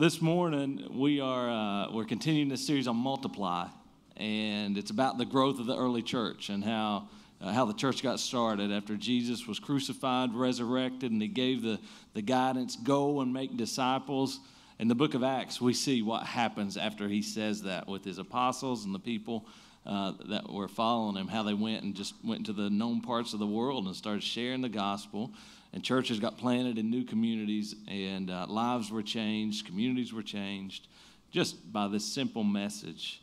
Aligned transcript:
this 0.00 0.22
morning 0.22 0.82
we 0.94 1.20
are 1.20 1.50
uh, 1.50 1.92
we're 1.92 2.06
continuing 2.06 2.48
this 2.48 2.66
series 2.66 2.88
on 2.88 2.96
multiply, 2.96 3.68
and 4.16 4.78
it's 4.78 4.90
about 4.90 5.18
the 5.18 5.26
growth 5.26 5.60
of 5.60 5.66
the 5.66 5.76
early 5.76 6.00
church 6.00 6.48
and 6.48 6.64
how 6.64 7.06
uh, 7.38 7.52
how 7.52 7.66
the 7.66 7.74
church 7.74 8.02
got 8.02 8.18
started 8.18 8.72
after 8.72 8.96
Jesus 8.96 9.46
was 9.46 9.58
crucified, 9.58 10.32
resurrected, 10.32 11.12
and 11.12 11.20
he 11.20 11.28
gave 11.28 11.60
the 11.60 11.78
the 12.14 12.22
guidance: 12.22 12.76
go 12.76 13.20
and 13.20 13.30
make 13.30 13.58
disciples. 13.58 14.40
In 14.78 14.88
the 14.88 14.94
book 14.94 15.12
of 15.12 15.22
Acts, 15.22 15.60
we 15.60 15.74
see 15.74 16.00
what 16.00 16.22
happens 16.22 16.78
after 16.78 17.06
he 17.06 17.20
says 17.20 17.60
that 17.64 17.86
with 17.86 18.02
his 18.02 18.16
apostles 18.16 18.86
and 18.86 18.94
the 18.94 18.98
people 18.98 19.46
uh, 19.84 20.14
that 20.30 20.50
were 20.50 20.68
following 20.68 21.16
him, 21.16 21.28
how 21.28 21.42
they 21.42 21.52
went 21.52 21.82
and 21.82 21.94
just 21.94 22.14
went 22.24 22.38
into 22.38 22.54
the 22.54 22.70
known 22.70 23.02
parts 23.02 23.34
of 23.34 23.38
the 23.38 23.46
world 23.46 23.84
and 23.84 23.94
started 23.94 24.22
sharing 24.22 24.62
the 24.62 24.70
gospel. 24.70 25.34
And 25.72 25.84
churches 25.84 26.18
got 26.18 26.36
planted 26.36 26.78
in 26.78 26.90
new 26.90 27.04
communities, 27.04 27.76
and 27.86 28.30
uh, 28.30 28.46
lives 28.48 28.90
were 28.90 29.02
changed, 29.02 29.66
communities 29.66 30.12
were 30.12 30.22
changed, 30.22 30.88
just 31.30 31.72
by 31.72 31.86
this 31.86 32.04
simple 32.04 32.42
message 32.42 33.22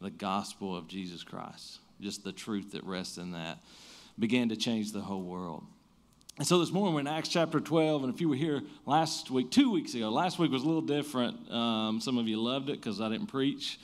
the 0.00 0.10
gospel 0.10 0.76
of 0.76 0.88
Jesus 0.88 1.22
Christ. 1.22 1.78
Just 2.00 2.22
the 2.22 2.32
truth 2.32 2.72
that 2.72 2.84
rests 2.84 3.16
in 3.16 3.32
that 3.32 3.58
began 4.18 4.48
to 4.50 4.56
change 4.56 4.92
the 4.92 5.00
whole 5.00 5.22
world. 5.22 5.64
And 6.38 6.46
so 6.46 6.58
this 6.58 6.70
morning 6.70 6.92
we're 6.92 7.00
in 7.00 7.06
Acts 7.06 7.30
chapter 7.30 7.60
12, 7.60 8.04
and 8.04 8.12
if 8.12 8.20
you 8.20 8.28
were 8.28 8.36
here 8.36 8.62
last 8.84 9.30
week, 9.30 9.50
two 9.50 9.70
weeks 9.70 9.94
ago, 9.94 10.10
last 10.10 10.38
week 10.38 10.50
was 10.50 10.62
a 10.62 10.66
little 10.66 10.82
different. 10.82 11.50
Um, 11.50 11.98
some 11.98 12.18
of 12.18 12.28
you 12.28 12.38
loved 12.38 12.68
it 12.68 12.78
because 12.78 13.00
I 13.00 13.08
didn't 13.08 13.28
preach. 13.28 13.78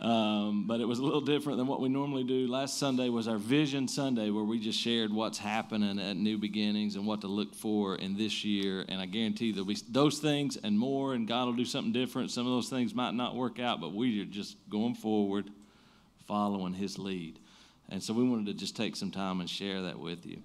Um, 0.00 0.64
but 0.66 0.80
it 0.80 0.84
was 0.86 0.98
a 0.98 1.02
little 1.02 1.22
different 1.22 1.56
than 1.58 1.66
what 1.66 1.80
we 1.80 1.88
normally 1.88 2.24
do. 2.24 2.46
Last 2.46 2.78
Sunday 2.78 3.08
was 3.08 3.28
our 3.28 3.38
Vision 3.38 3.88
Sunday, 3.88 4.28
where 4.30 4.44
we 4.44 4.58
just 4.58 4.78
shared 4.78 5.12
what's 5.12 5.38
happening 5.38 5.98
at 5.98 6.16
New 6.16 6.36
Beginnings 6.36 6.96
and 6.96 7.06
what 7.06 7.22
to 7.22 7.28
look 7.28 7.54
for 7.54 7.96
in 7.96 8.16
this 8.16 8.44
year. 8.44 8.84
And 8.88 9.00
I 9.00 9.06
guarantee 9.06 9.52
there'll 9.52 9.66
be 9.66 9.78
those 9.88 10.18
things 10.18 10.58
and 10.62 10.78
more, 10.78 11.14
and 11.14 11.26
God 11.26 11.46
will 11.46 11.54
do 11.54 11.64
something 11.64 11.92
different. 11.92 12.30
Some 12.30 12.46
of 12.46 12.52
those 12.52 12.68
things 12.68 12.94
might 12.94 13.14
not 13.14 13.36
work 13.36 13.58
out, 13.58 13.80
but 13.80 13.94
we 13.94 14.20
are 14.20 14.26
just 14.26 14.56
going 14.68 14.94
forward, 14.94 15.48
following 16.26 16.74
His 16.74 16.98
lead. 16.98 17.38
And 17.88 18.02
so 18.02 18.12
we 18.12 18.28
wanted 18.28 18.46
to 18.46 18.54
just 18.54 18.76
take 18.76 18.96
some 18.96 19.10
time 19.10 19.40
and 19.40 19.48
share 19.48 19.82
that 19.82 19.98
with 19.98 20.26
you. 20.26 20.42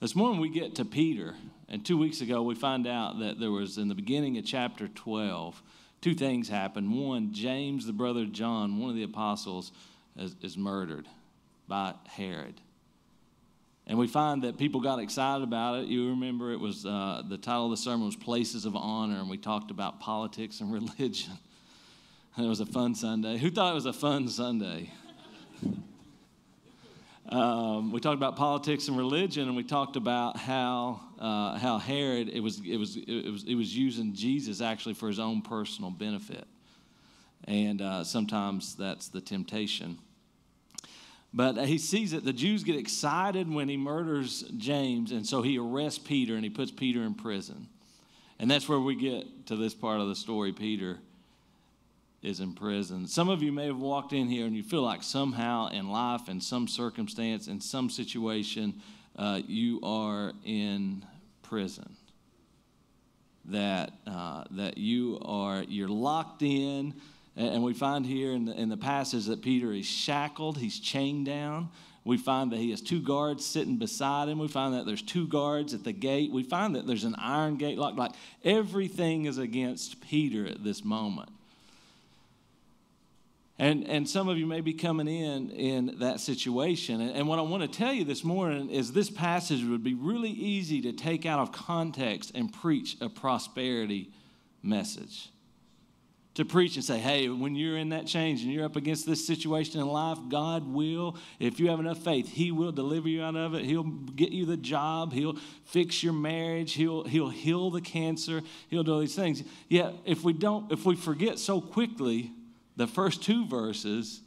This 0.00 0.14
morning 0.14 0.40
we 0.40 0.50
get 0.50 0.74
to 0.74 0.84
Peter, 0.84 1.34
and 1.70 1.86
two 1.86 1.96
weeks 1.96 2.20
ago 2.20 2.42
we 2.42 2.54
find 2.54 2.86
out 2.86 3.20
that 3.20 3.40
there 3.40 3.50
was 3.50 3.78
in 3.78 3.88
the 3.88 3.94
beginning 3.94 4.36
of 4.36 4.44
chapter 4.44 4.88
12 4.88 5.62
two 6.04 6.14
things 6.14 6.50
happen. 6.50 6.92
One, 6.92 7.32
James, 7.32 7.86
the 7.86 7.92
brother 7.94 8.20
of 8.20 8.32
John, 8.32 8.78
one 8.78 8.90
of 8.90 8.94
the 8.94 9.04
apostles, 9.04 9.72
is, 10.18 10.36
is 10.42 10.54
murdered 10.54 11.08
by 11.66 11.94
Herod. 12.06 12.60
And 13.86 13.96
we 13.96 14.06
find 14.06 14.42
that 14.42 14.58
people 14.58 14.82
got 14.82 14.98
excited 14.98 15.42
about 15.42 15.78
it. 15.78 15.86
You 15.86 16.10
remember 16.10 16.52
it 16.52 16.60
was 16.60 16.84
uh, 16.84 17.22
the 17.26 17.38
title 17.38 17.64
of 17.64 17.70
the 17.70 17.78
sermon 17.78 18.04
was 18.04 18.16
Places 18.16 18.66
of 18.66 18.76
Honor, 18.76 19.18
and 19.18 19.30
we 19.30 19.38
talked 19.38 19.70
about 19.70 19.98
politics 19.98 20.60
and 20.60 20.70
religion. 20.98 21.32
And 22.36 22.44
it 22.44 22.50
was 22.50 22.60
a 22.60 22.66
fun 22.66 22.94
Sunday. 22.94 23.38
Who 23.38 23.50
thought 23.50 23.72
it 23.72 23.74
was 23.74 23.86
a 23.86 23.92
fun 23.94 24.28
Sunday? 24.28 24.90
Um, 27.34 27.90
we 27.90 27.98
talked 27.98 28.14
about 28.14 28.36
politics 28.36 28.86
and 28.86 28.96
religion, 28.96 29.48
and 29.48 29.56
we 29.56 29.64
talked 29.64 29.96
about 29.96 30.36
how 30.36 31.00
uh, 31.18 31.58
how 31.58 31.78
Herod 31.78 32.28
it 32.28 32.38
was 32.38 32.60
it 32.64 32.76
was 32.76 32.96
it 32.96 33.28
was 33.28 33.42
it 33.42 33.56
was 33.56 33.76
using 33.76 34.14
Jesus 34.14 34.60
actually 34.60 34.94
for 34.94 35.08
his 35.08 35.18
own 35.18 35.42
personal 35.42 35.90
benefit, 35.90 36.46
and 37.48 37.82
uh, 37.82 38.04
sometimes 38.04 38.76
that's 38.76 39.08
the 39.08 39.20
temptation. 39.20 39.98
But 41.32 41.66
he 41.66 41.76
sees 41.76 42.12
it. 42.12 42.24
The 42.24 42.32
Jews 42.32 42.62
get 42.62 42.76
excited 42.76 43.52
when 43.52 43.68
he 43.68 43.76
murders 43.76 44.44
James, 44.56 45.10
and 45.10 45.26
so 45.26 45.42
he 45.42 45.58
arrests 45.58 45.98
Peter 45.98 46.36
and 46.36 46.44
he 46.44 46.50
puts 46.50 46.70
Peter 46.70 47.02
in 47.02 47.14
prison, 47.14 47.66
and 48.38 48.48
that's 48.48 48.68
where 48.68 48.78
we 48.78 48.94
get 48.94 49.46
to 49.46 49.56
this 49.56 49.74
part 49.74 50.00
of 50.00 50.06
the 50.06 50.14
story. 50.14 50.52
Peter 50.52 51.00
is 52.24 52.40
in 52.40 52.54
prison. 52.54 53.06
Some 53.06 53.28
of 53.28 53.42
you 53.42 53.52
may 53.52 53.66
have 53.66 53.78
walked 53.78 54.12
in 54.12 54.28
here 54.28 54.46
and 54.46 54.56
you 54.56 54.62
feel 54.62 54.82
like 54.82 55.02
somehow 55.02 55.68
in 55.68 55.90
life, 55.90 56.28
in 56.28 56.40
some 56.40 56.66
circumstance, 56.66 57.48
in 57.48 57.60
some 57.60 57.90
situation, 57.90 58.80
uh, 59.16 59.40
you 59.46 59.78
are 59.82 60.32
in 60.44 61.04
prison. 61.42 61.96
That 63.46 63.92
uh, 64.06 64.44
that 64.52 64.78
you 64.78 65.18
are 65.22 65.64
you're 65.64 65.86
locked 65.86 66.40
in, 66.40 66.94
and 67.36 67.62
we 67.62 67.74
find 67.74 68.06
here 68.06 68.32
in 68.32 68.46
the, 68.46 68.58
in 68.58 68.70
the 68.70 68.76
passage 68.78 69.26
that 69.26 69.42
Peter 69.42 69.70
is 69.70 69.84
shackled, 69.84 70.56
he's 70.56 70.80
chained 70.80 71.26
down. 71.26 71.68
We 72.04 72.16
find 72.16 72.52
that 72.52 72.58
he 72.58 72.70
has 72.70 72.80
two 72.80 73.00
guards 73.00 73.44
sitting 73.44 73.76
beside 73.76 74.28
him. 74.28 74.38
We 74.38 74.48
find 74.48 74.74
that 74.74 74.86
there's 74.86 75.02
two 75.02 75.26
guards 75.26 75.74
at 75.74 75.84
the 75.84 75.92
gate. 75.92 76.32
We 76.32 76.42
find 76.42 76.74
that 76.74 76.86
there's 76.86 77.04
an 77.04 77.16
iron 77.18 77.56
gate 77.56 77.76
locked. 77.76 77.98
Like 77.98 78.12
everything 78.44 79.26
is 79.26 79.36
against 79.36 80.00
Peter 80.00 80.46
at 80.46 80.64
this 80.64 80.82
moment. 80.82 81.30
And, 83.56 83.86
and 83.88 84.08
some 84.08 84.28
of 84.28 84.36
you 84.36 84.46
may 84.46 84.60
be 84.60 84.74
coming 84.74 85.06
in 85.06 85.50
in 85.50 85.98
that 86.00 86.18
situation. 86.18 87.00
And, 87.00 87.12
and 87.12 87.28
what 87.28 87.38
I 87.38 87.42
want 87.42 87.62
to 87.62 87.68
tell 87.68 87.92
you 87.92 88.04
this 88.04 88.24
morning 88.24 88.68
is 88.68 88.92
this 88.92 89.10
passage 89.10 89.62
would 89.62 89.84
be 89.84 89.94
really 89.94 90.30
easy 90.30 90.80
to 90.82 90.92
take 90.92 91.24
out 91.24 91.38
of 91.38 91.52
context 91.52 92.32
and 92.34 92.52
preach 92.52 92.96
a 93.00 93.08
prosperity 93.08 94.10
message. 94.60 95.30
To 96.34 96.44
preach 96.44 96.74
and 96.74 96.84
say, 96.84 96.98
hey, 96.98 97.28
when 97.28 97.54
you're 97.54 97.76
in 97.76 97.90
that 97.90 98.08
change 98.08 98.42
and 98.42 98.52
you're 98.52 98.64
up 98.64 98.74
against 98.74 99.06
this 99.06 99.24
situation 99.24 99.80
in 99.80 99.86
life, 99.86 100.18
God 100.28 100.66
will, 100.66 101.16
if 101.38 101.60
you 101.60 101.70
have 101.70 101.78
enough 101.78 101.98
faith, 101.98 102.28
He 102.28 102.50
will 102.50 102.72
deliver 102.72 103.08
you 103.08 103.22
out 103.22 103.36
of 103.36 103.54
it. 103.54 103.64
He'll 103.64 103.84
get 103.84 104.32
you 104.32 104.46
the 104.46 104.56
job. 104.56 105.12
He'll 105.12 105.38
fix 105.64 106.02
your 106.02 106.12
marriage. 106.12 106.72
He'll, 106.72 107.04
he'll 107.04 107.30
heal 107.30 107.70
the 107.70 107.80
cancer. 107.80 108.42
He'll 108.68 108.82
do 108.82 108.94
all 108.94 108.98
these 108.98 109.14
things. 109.14 109.44
Yet, 109.68 109.94
if 110.04 110.24
we 110.24 110.32
don't, 110.32 110.72
if 110.72 110.84
we 110.84 110.96
forget 110.96 111.38
so 111.38 111.60
quickly, 111.60 112.32
the 112.76 112.86
first 112.86 113.22
two 113.22 113.46
verses 113.46 114.22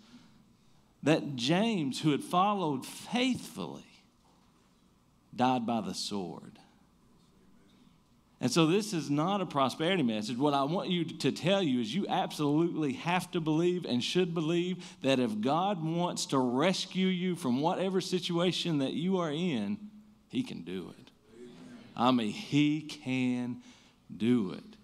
that 1.03 1.35
James, 1.35 2.01
who 2.01 2.11
had 2.11 2.23
followed 2.23 2.85
faithfully, 2.85 3.85
died 5.35 5.65
by 5.65 5.81
the 5.81 5.93
sword. 5.93 6.59
And 8.39 8.51
so, 8.51 8.67
this 8.67 8.93
is 8.93 9.09
not 9.09 9.41
a 9.41 9.47
prosperity 9.47 10.03
message. 10.03 10.37
What 10.37 10.53
I 10.53 10.63
want 10.63 10.89
you 10.89 11.05
to 11.05 11.31
tell 11.31 11.63
you 11.63 11.81
is 11.81 11.93
you 11.93 12.05
absolutely 12.07 12.93
have 12.93 13.31
to 13.31 13.41
believe 13.41 13.83
and 13.85 14.03
should 14.03 14.35
believe 14.35 14.85
that 15.01 15.19
if 15.19 15.41
God 15.41 15.83
wants 15.83 16.27
to 16.27 16.37
rescue 16.37 17.07
you 17.07 17.35
from 17.35 17.61
whatever 17.61 17.99
situation 17.99 18.77
that 18.77 18.93
you 18.93 19.17
are 19.17 19.31
in, 19.31 19.77
He 20.29 20.43
can 20.43 20.61
do 20.61 20.93
it. 20.99 21.11
I 21.95 22.11
mean, 22.11 22.31
He 22.31 22.81
can 22.81 23.61
do 24.15 24.51
it. 24.51 24.76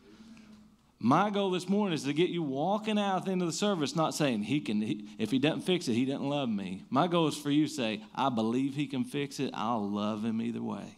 My 1.06 1.30
goal 1.30 1.52
this 1.52 1.68
morning 1.68 1.96
is 1.96 2.06
to 2.06 2.14
get 2.14 2.30
you 2.30 2.42
walking 2.42 2.98
out 2.98 3.18
at 3.18 3.26
the 3.26 3.32
end 3.32 3.42
of 3.42 3.48
the 3.50 3.54
service, 3.54 3.94
not 3.94 4.16
saying 4.16 4.44
he 4.44 4.62
can. 4.62 4.82
He, 4.82 5.10
if 5.18 5.32
he 5.32 5.38
doesn't 5.38 5.64
fix 5.64 5.90
it, 5.90 5.96
he 5.96 6.06
doesn't 6.06 6.30
love 6.30 6.48
me. 6.48 6.86
My 6.90 7.08
goal 7.08 7.28
is 7.28 7.36
for 7.36 7.52
you 7.52 7.68
to 7.68 7.74
say, 7.74 8.02
I 8.16 8.30
believe 8.30 8.74
he 8.74 8.88
can 8.88 9.04
fix 9.04 9.42
it. 9.42 9.52
I'll 9.54 9.86
love 9.86 10.24
him 10.24 10.42
either 10.42 10.64
way. 10.64 10.96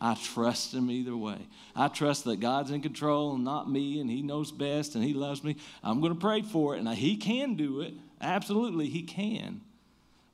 I 0.00 0.14
trust 0.14 0.72
him 0.72 0.90
either 0.90 1.14
way. 1.14 1.36
I 1.74 1.88
trust 1.88 2.24
that 2.24 2.40
God's 2.40 2.70
in 2.70 2.80
control 2.80 3.34
and 3.34 3.44
not 3.44 3.70
me, 3.70 4.00
and 4.00 4.08
he 4.08 4.22
knows 4.22 4.50
best 4.50 4.94
and 4.94 5.04
he 5.04 5.12
loves 5.12 5.44
me. 5.44 5.56
I'm 5.84 6.00
going 6.00 6.14
to 6.14 6.18
pray 6.18 6.40
for 6.40 6.74
it, 6.74 6.78
and 6.78 6.88
he 6.88 7.18
can 7.18 7.56
do 7.56 7.82
it. 7.82 7.92
Absolutely, 8.22 8.88
he 8.88 9.02
can. 9.02 9.60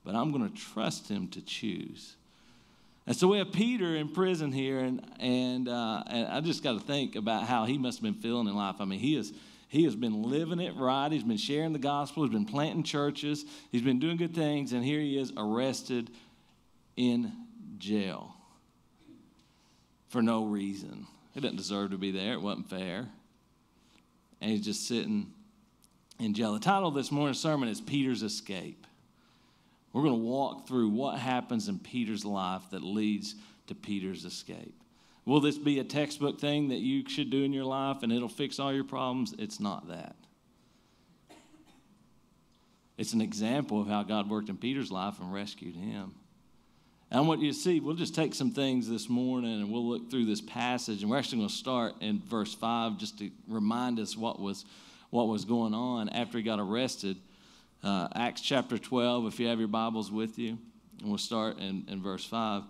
But 0.04 0.14
I'm 0.14 0.30
going 0.30 0.48
to 0.48 0.56
trust 0.56 1.08
him 1.08 1.26
to 1.30 1.40
choose. 1.40 2.14
And 3.12 3.18
so 3.18 3.28
we 3.28 3.36
have 3.36 3.52
Peter 3.52 3.94
in 3.94 4.08
prison 4.08 4.52
here, 4.52 4.78
and, 4.78 5.06
and, 5.20 5.68
uh, 5.68 6.02
and 6.06 6.28
I 6.28 6.40
just 6.40 6.62
got 6.62 6.72
to 6.72 6.80
think 6.80 7.14
about 7.14 7.42
how 7.42 7.66
he 7.66 7.76
must 7.76 7.98
have 7.98 8.02
been 8.02 8.22
feeling 8.22 8.48
in 8.48 8.56
life. 8.56 8.76
I 8.80 8.86
mean, 8.86 9.00
he, 9.00 9.16
is, 9.16 9.34
he 9.68 9.84
has 9.84 9.94
been 9.94 10.22
living 10.22 10.60
it 10.60 10.74
right. 10.76 11.12
He's 11.12 11.22
been 11.22 11.36
sharing 11.36 11.74
the 11.74 11.78
gospel. 11.78 12.22
He's 12.22 12.32
been 12.32 12.46
planting 12.46 12.84
churches. 12.84 13.44
He's 13.70 13.82
been 13.82 13.98
doing 13.98 14.16
good 14.16 14.34
things, 14.34 14.72
and 14.72 14.82
here 14.82 14.98
he 14.98 15.18
is 15.18 15.30
arrested 15.36 16.08
in 16.96 17.32
jail 17.76 18.34
for 20.08 20.22
no 20.22 20.46
reason. 20.46 21.06
He 21.34 21.40
didn't 21.42 21.58
deserve 21.58 21.90
to 21.90 21.98
be 21.98 22.12
there. 22.12 22.32
It 22.32 22.40
wasn't 22.40 22.70
fair. 22.70 23.10
And 24.40 24.50
he's 24.50 24.64
just 24.64 24.88
sitting 24.88 25.34
in 26.19 26.32
jail. 26.32 26.54
The 26.54 26.60
title 26.60 26.88
of 26.88 26.94
this 26.94 27.12
morning's 27.12 27.40
sermon 27.40 27.69
is 27.69 27.78
Peter's 27.78 28.22
Escape. 28.22 28.87
We're 29.92 30.02
going 30.02 30.14
to 30.14 30.26
walk 30.26 30.66
through 30.66 30.88
what 30.90 31.18
happens 31.18 31.68
in 31.68 31.78
Peter's 31.78 32.24
life 32.24 32.62
that 32.70 32.82
leads 32.82 33.34
to 33.66 33.74
Peter's 33.74 34.24
escape. 34.24 34.74
Will 35.24 35.40
this 35.40 35.58
be 35.58 35.78
a 35.78 35.84
textbook 35.84 36.40
thing 36.40 36.68
that 36.68 36.78
you 36.78 37.08
should 37.08 37.30
do 37.30 37.44
in 37.44 37.52
your 37.52 37.64
life 37.64 38.02
and 38.02 38.12
it'll 38.12 38.28
fix 38.28 38.58
all 38.58 38.72
your 38.72 38.84
problems? 38.84 39.34
It's 39.38 39.60
not 39.60 39.88
that. 39.88 40.16
It's 42.98 43.12
an 43.12 43.20
example 43.20 43.80
of 43.80 43.88
how 43.88 44.02
God 44.02 44.28
worked 44.28 44.48
in 44.48 44.56
Peter's 44.56 44.90
life 44.90 45.20
and 45.20 45.32
rescued 45.32 45.76
him. 45.76 46.14
And 47.10 47.18
I 47.18 47.20
want 47.20 47.42
you 47.42 47.52
to 47.52 47.56
see, 47.56 47.78
we'll 47.78 47.94
just 47.94 48.14
take 48.14 48.34
some 48.34 48.50
things 48.50 48.88
this 48.88 49.08
morning 49.08 49.60
and 49.60 49.70
we'll 49.70 49.86
look 49.86 50.10
through 50.10 50.24
this 50.24 50.40
passage. 50.40 51.02
And 51.02 51.10
we're 51.10 51.18
actually 51.18 51.38
going 51.38 51.50
to 51.50 51.54
start 51.54 51.94
in 52.00 52.22
verse 52.26 52.54
5 52.54 52.98
just 52.98 53.18
to 53.18 53.30
remind 53.48 54.00
us 54.00 54.16
what 54.16 54.40
was, 54.40 54.64
what 55.10 55.28
was 55.28 55.44
going 55.44 55.74
on 55.74 56.08
after 56.08 56.38
he 56.38 56.44
got 56.44 56.58
arrested 56.58 57.18
uh, 57.82 58.08
Acts 58.14 58.40
chapter 58.40 58.79
12, 58.79 59.26
if 59.26 59.40
you 59.40 59.49
have 59.49 59.58
your 59.58 59.69
Bibles 59.69 60.11
with 60.11 60.38
you, 60.38 60.58
and 61.00 61.08
we'll 61.08 61.19
start 61.19 61.58
in, 61.58 61.84
in 61.88 62.02
verse 62.02 62.25
5. 62.25 62.62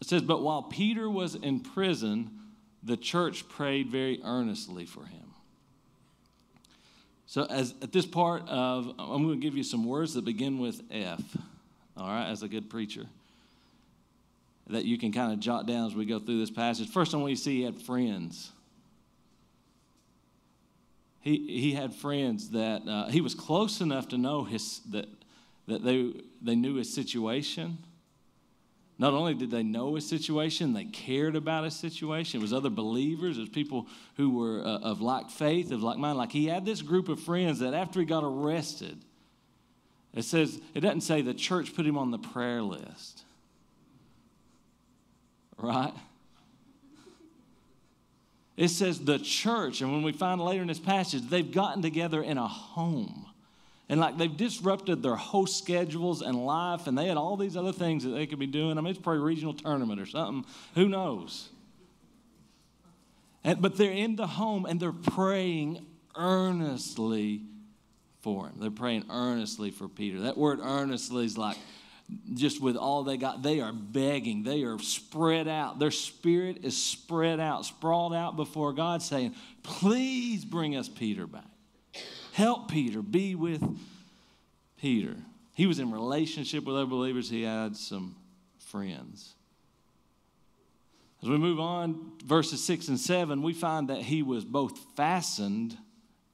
It 0.00 0.06
says, 0.06 0.22
But 0.22 0.42
while 0.42 0.62
Peter 0.62 1.08
was 1.08 1.34
in 1.34 1.60
prison, 1.60 2.30
the 2.82 2.96
church 2.96 3.48
prayed 3.48 3.88
very 3.88 4.20
earnestly 4.24 4.84
for 4.84 5.04
him. 5.04 5.22
So, 7.26 7.44
as 7.44 7.74
at 7.82 7.92
this 7.92 8.06
part 8.06 8.48
of, 8.48 8.94
I'm 8.98 9.24
going 9.24 9.40
to 9.40 9.44
give 9.44 9.56
you 9.56 9.64
some 9.64 9.84
words 9.84 10.14
that 10.14 10.24
begin 10.24 10.58
with 10.58 10.80
F, 10.90 11.20
all 11.96 12.06
right, 12.06 12.28
as 12.30 12.42
a 12.42 12.48
good 12.48 12.70
preacher, 12.70 13.06
that 14.68 14.84
you 14.84 14.96
can 14.96 15.12
kind 15.12 15.32
of 15.32 15.40
jot 15.40 15.66
down 15.66 15.88
as 15.88 15.94
we 15.94 16.04
go 16.04 16.20
through 16.20 16.38
this 16.38 16.50
passage. 16.50 16.88
First, 16.88 17.14
I 17.14 17.16
want 17.16 17.30
you 17.30 17.36
to 17.36 17.42
see 17.42 17.56
he 17.58 17.62
had 17.64 17.80
friends. 17.80 18.52
He, 21.26 21.44
he 21.48 21.72
had 21.72 21.92
friends 21.92 22.50
that 22.50 22.86
uh, 22.86 23.08
he 23.08 23.20
was 23.20 23.34
close 23.34 23.80
enough 23.80 24.06
to 24.10 24.18
know 24.18 24.44
his, 24.44 24.80
that, 24.90 25.08
that 25.66 25.82
they, 25.82 26.12
they 26.40 26.54
knew 26.54 26.76
his 26.76 26.94
situation 26.94 27.78
not 28.98 29.12
only 29.12 29.34
did 29.34 29.50
they 29.50 29.62
know 29.62 29.96
his 29.96 30.08
situation, 30.08 30.72
they 30.72 30.84
cared 30.84 31.36
about 31.36 31.64
his 31.64 31.74
situation. 31.74 32.40
It 32.40 32.42
was 32.42 32.52
other 32.52 32.70
believers, 32.70 33.36
it 33.36 33.40
was 33.40 33.48
people 33.50 33.88
who 34.16 34.30
were 34.30 34.60
uh, 34.60 34.78
of 34.78 35.00
like 35.00 35.28
faith, 35.28 35.70
of 35.70 35.82
like 35.82 35.98
mind. 35.98 36.16
Like 36.16 36.32
he 36.32 36.46
had 36.46 36.64
this 36.64 36.80
group 36.80 37.08
of 37.08 37.20
friends 37.20 37.58
that 37.58 37.74
after 37.74 38.00
he 38.00 38.06
got 38.06 38.24
arrested, 38.24 38.96
it 40.14 40.22
says, 40.22 40.60
it 40.74 40.80
doesn't 40.80 41.02
say 41.02 41.20
the 41.20 41.34
church 41.34 41.74
put 41.74 41.84
him 41.84 41.98
on 41.98 42.10
the 42.10 42.18
prayer 42.18 42.62
list. 42.62 43.24
Right? 45.58 45.92
It 48.56 48.68
says 48.68 49.00
the 49.00 49.18
church, 49.18 49.82
and 49.82 49.92
when 49.92 50.02
we 50.02 50.12
find 50.12 50.40
later 50.40 50.62
in 50.62 50.68
this 50.68 50.78
passage, 50.78 51.22
they've 51.28 51.50
gotten 51.50 51.82
together 51.82 52.22
in 52.22 52.38
a 52.38 52.48
home. 52.48 53.26
And 53.88 54.00
like 54.00 54.18
they've 54.18 54.36
disrupted 54.36 55.02
their 55.02 55.14
host 55.14 55.58
schedules 55.58 56.22
and 56.22 56.44
life, 56.44 56.86
and 56.86 56.96
they 56.96 57.06
had 57.06 57.16
all 57.16 57.36
these 57.36 57.56
other 57.56 57.72
things 57.72 58.02
that 58.04 58.10
they 58.10 58.26
could 58.26 58.38
be 58.38 58.46
doing. 58.46 58.78
I 58.78 58.80
mean, 58.80 58.90
it's 58.90 59.00
probably 59.00 59.20
a 59.20 59.24
regional 59.24 59.54
tournament 59.54 60.00
or 60.00 60.06
something. 60.06 60.50
Who 60.74 60.88
knows? 60.88 61.50
And, 63.44 63.62
but 63.62 63.76
they're 63.76 63.92
in 63.92 64.16
the 64.16 64.26
home 64.26 64.66
and 64.66 64.80
they're 64.80 64.90
praying 64.90 65.86
earnestly 66.16 67.42
for 68.22 68.48
him. 68.48 68.56
They're 68.58 68.72
praying 68.72 69.04
earnestly 69.08 69.70
for 69.70 69.86
Peter. 69.86 70.22
That 70.22 70.36
word 70.36 70.58
earnestly 70.60 71.24
is 71.24 71.38
like 71.38 71.56
just 72.34 72.60
with 72.60 72.76
all 72.76 73.02
they 73.02 73.16
got, 73.16 73.42
they 73.42 73.60
are 73.60 73.72
begging. 73.72 74.42
They 74.42 74.62
are 74.62 74.78
spread 74.78 75.48
out. 75.48 75.78
Their 75.78 75.90
spirit 75.90 76.64
is 76.64 76.76
spread 76.76 77.40
out, 77.40 77.64
sprawled 77.64 78.14
out 78.14 78.36
before 78.36 78.72
God, 78.72 79.02
saying, 79.02 79.34
Please 79.62 80.44
bring 80.44 80.76
us 80.76 80.88
Peter 80.88 81.26
back 81.26 81.46
help 82.36 82.70
Peter, 82.70 83.00
be 83.00 83.34
with 83.34 83.62
Peter. 84.76 85.16
He 85.54 85.64
was 85.66 85.78
in 85.78 85.90
relationship 85.90 86.64
with 86.64 86.76
other 86.76 86.84
believers, 86.84 87.30
he 87.30 87.44
had 87.44 87.76
some 87.76 88.14
friends. 88.58 89.34
As 91.22 91.30
we 91.30 91.38
move 91.38 91.58
on, 91.58 92.12
verses 92.22 92.62
6 92.62 92.88
and 92.88 93.00
7, 93.00 93.42
we 93.42 93.54
find 93.54 93.88
that 93.88 94.02
he 94.02 94.22
was 94.22 94.44
both 94.44 94.78
fastened 94.96 95.78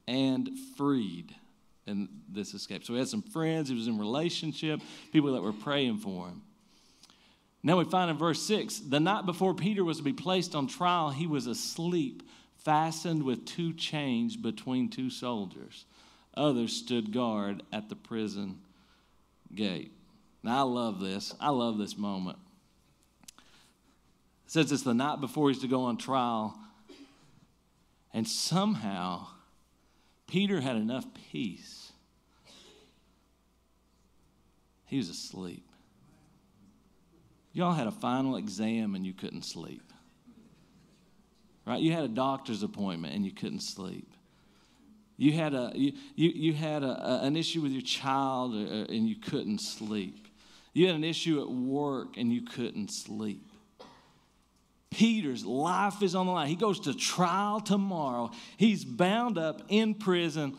and 0.08 0.50
freed 0.76 1.36
in 1.86 2.08
this 2.28 2.54
escape. 2.54 2.84
So 2.84 2.92
he 2.92 2.98
had 2.98 3.08
some 3.08 3.22
friends, 3.22 3.68
he 3.68 3.74
was 3.74 3.88
in 3.88 3.98
relationship, 3.98 4.80
people 5.12 5.32
that 5.34 5.42
were 5.42 5.52
praying 5.52 5.98
for 5.98 6.28
him. 6.28 6.42
Now 7.62 7.78
we 7.78 7.84
find 7.84 8.10
in 8.10 8.16
verse 8.16 8.42
6 8.42 8.80
the 8.88 9.00
night 9.00 9.26
before 9.26 9.54
Peter 9.54 9.84
was 9.84 9.98
to 9.98 10.02
be 10.02 10.12
placed 10.12 10.54
on 10.54 10.66
trial, 10.66 11.10
he 11.10 11.26
was 11.26 11.46
asleep, 11.46 12.22
fastened 12.56 13.22
with 13.22 13.44
two 13.44 13.72
chains 13.72 14.36
between 14.36 14.88
two 14.88 15.10
soldiers. 15.10 15.84
Others 16.34 16.72
stood 16.72 17.12
guard 17.12 17.62
at 17.72 17.88
the 17.88 17.96
prison 17.96 18.60
gate. 19.54 19.92
Now, 20.42 20.60
I 20.60 20.62
love 20.62 21.00
this. 21.00 21.34
I 21.40 21.50
love 21.50 21.78
this 21.78 21.96
moment. 21.96 22.38
Says 24.46 24.72
it's 24.72 24.82
the 24.82 24.94
night 24.94 25.20
before 25.20 25.48
he's 25.48 25.60
to 25.60 25.68
go 25.68 25.82
on 25.82 25.96
trial, 25.96 26.58
and 28.12 28.26
somehow 28.26 29.26
Peter 30.32 30.62
had 30.62 30.76
enough 30.76 31.04
peace. 31.30 31.92
He 34.86 34.96
was 34.96 35.10
asleep. 35.10 35.68
Y'all 37.52 37.74
had 37.74 37.86
a 37.86 37.92
final 37.92 38.36
exam 38.36 38.94
and 38.94 39.04
you 39.04 39.12
couldn't 39.12 39.42
sleep. 39.42 39.92
Right? 41.66 41.82
You 41.82 41.92
had 41.92 42.04
a 42.04 42.08
doctor's 42.08 42.62
appointment 42.62 43.14
and 43.14 43.26
you 43.26 43.32
couldn't 43.32 43.60
sleep. 43.60 44.10
You 45.18 45.32
had, 45.32 45.52
a, 45.52 45.70
you, 45.74 45.92
you, 46.14 46.30
you 46.30 46.52
had 46.54 46.82
a, 46.82 46.86
a, 46.86 47.26
an 47.26 47.36
issue 47.36 47.60
with 47.60 47.72
your 47.72 47.82
child 47.82 48.54
uh, 48.54 48.56
uh, 48.56 48.84
and 48.88 49.06
you 49.06 49.16
couldn't 49.16 49.60
sleep. 49.60 50.28
You 50.72 50.86
had 50.86 50.96
an 50.96 51.04
issue 51.04 51.42
at 51.42 51.50
work 51.50 52.16
and 52.16 52.32
you 52.32 52.40
couldn't 52.40 52.90
sleep. 52.90 53.51
Peter's 54.92 55.44
life 55.44 56.02
is 56.02 56.14
on 56.14 56.26
the 56.26 56.32
line. 56.32 56.48
He 56.48 56.56
goes 56.56 56.80
to 56.80 56.94
trial 56.94 57.60
tomorrow. 57.60 58.30
He's 58.56 58.84
bound 58.84 59.38
up 59.38 59.62
in 59.68 59.94
prison. 59.94 60.56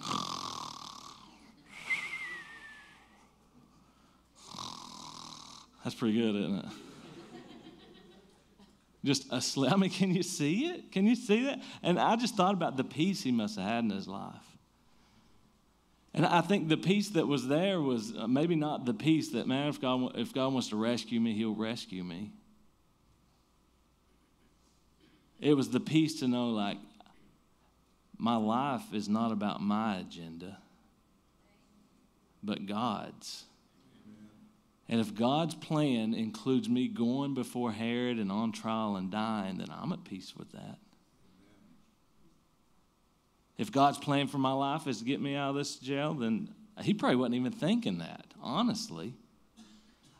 That's 5.83 5.95
pretty 5.95 6.17
good, 6.17 6.35
isn't 6.35 6.59
it? 6.59 6.65
Just 9.05 9.31
asleep. 9.33 9.71
I 9.71 9.75
mean, 9.75 9.89
can 9.89 10.13
you 10.13 10.23
see 10.23 10.67
it? 10.67 10.91
Can 10.91 11.05
you 11.05 11.15
see 11.15 11.43
that? 11.45 11.61
And 11.81 11.99
I 11.99 12.15
just 12.15 12.35
thought 12.35 12.53
about 12.53 12.77
the 12.77 12.85
peace 12.85 13.21
he 13.21 13.31
must 13.31 13.57
have 13.57 13.67
had 13.67 13.83
in 13.83 13.89
his 13.89 14.07
life. 14.07 14.33
And 16.13 16.25
I 16.25 16.41
think 16.41 16.69
the 16.69 16.77
peace 16.77 17.09
that 17.09 17.27
was 17.27 17.47
there 17.47 17.81
was 17.81 18.13
uh, 18.15 18.27
maybe 18.27 18.55
not 18.55 18.85
the 18.85 18.93
peace 18.93 19.31
that, 19.31 19.47
man, 19.47 19.67
if 19.67 19.81
God, 19.81 20.17
if 20.17 20.33
God 20.33 20.53
wants 20.53 20.69
to 20.69 20.77
rescue 20.77 21.19
me, 21.19 21.33
he'll 21.33 21.55
rescue 21.55 22.03
me. 22.03 22.31
It 25.43 25.57
was 25.57 25.71
the 25.71 25.81
peace 25.81 26.21
to 26.21 26.27
know, 26.29 26.51
like, 26.51 26.77
my 28.17 28.37
life 28.37 28.93
is 28.93 29.09
not 29.09 29.33
about 29.33 29.61
my 29.61 29.97
agenda, 29.97 30.57
but 32.41 32.65
God's. 32.65 33.43
And 34.87 35.01
if 35.01 35.13
God's 35.13 35.53
plan 35.53 36.13
includes 36.13 36.69
me 36.69 36.87
going 36.87 37.33
before 37.33 37.73
Herod 37.73 38.19
and 38.19 38.31
on 38.31 38.53
trial 38.53 38.95
and 38.95 39.11
dying, 39.11 39.57
then 39.57 39.67
I'm 39.69 39.91
at 39.91 40.05
peace 40.05 40.33
with 40.37 40.49
that. 40.53 40.77
If 43.57 43.69
God's 43.69 43.97
plan 43.97 44.27
for 44.27 44.37
my 44.37 44.53
life 44.53 44.87
is 44.87 44.99
to 44.99 45.05
get 45.05 45.19
me 45.19 45.35
out 45.35 45.49
of 45.49 45.55
this 45.57 45.75
jail, 45.75 46.13
then 46.13 46.53
he 46.81 46.93
probably 46.93 47.17
wasn't 47.17 47.35
even 47.35 47.51
thinking 47.51 47.97
that, 47.97 48.27
honestly. 48.41 49.13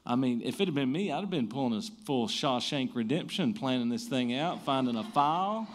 I 0.06 0.16
mean, 0.16 0.42
if 0.44 0.60
it 0.60 0.68
had 0.68 0.76
been 0.76 0.92
me, 0.92 1.12
I'd 1.12 1.22
have 1.22 1.30
been 1.30 1.48
pulling 1.48 1.78
a 1.78 1.82
full 2.06 2.28
Shawshank 2.28 2.94
Redemption, 2.94 3.54
planning 3.54 3.90
this 3.90 4.06
thing 4.06 4.36
out, 4.36 4.64
finding 4.66 4.98
a 4.98 5.04
file, 5.04 5.68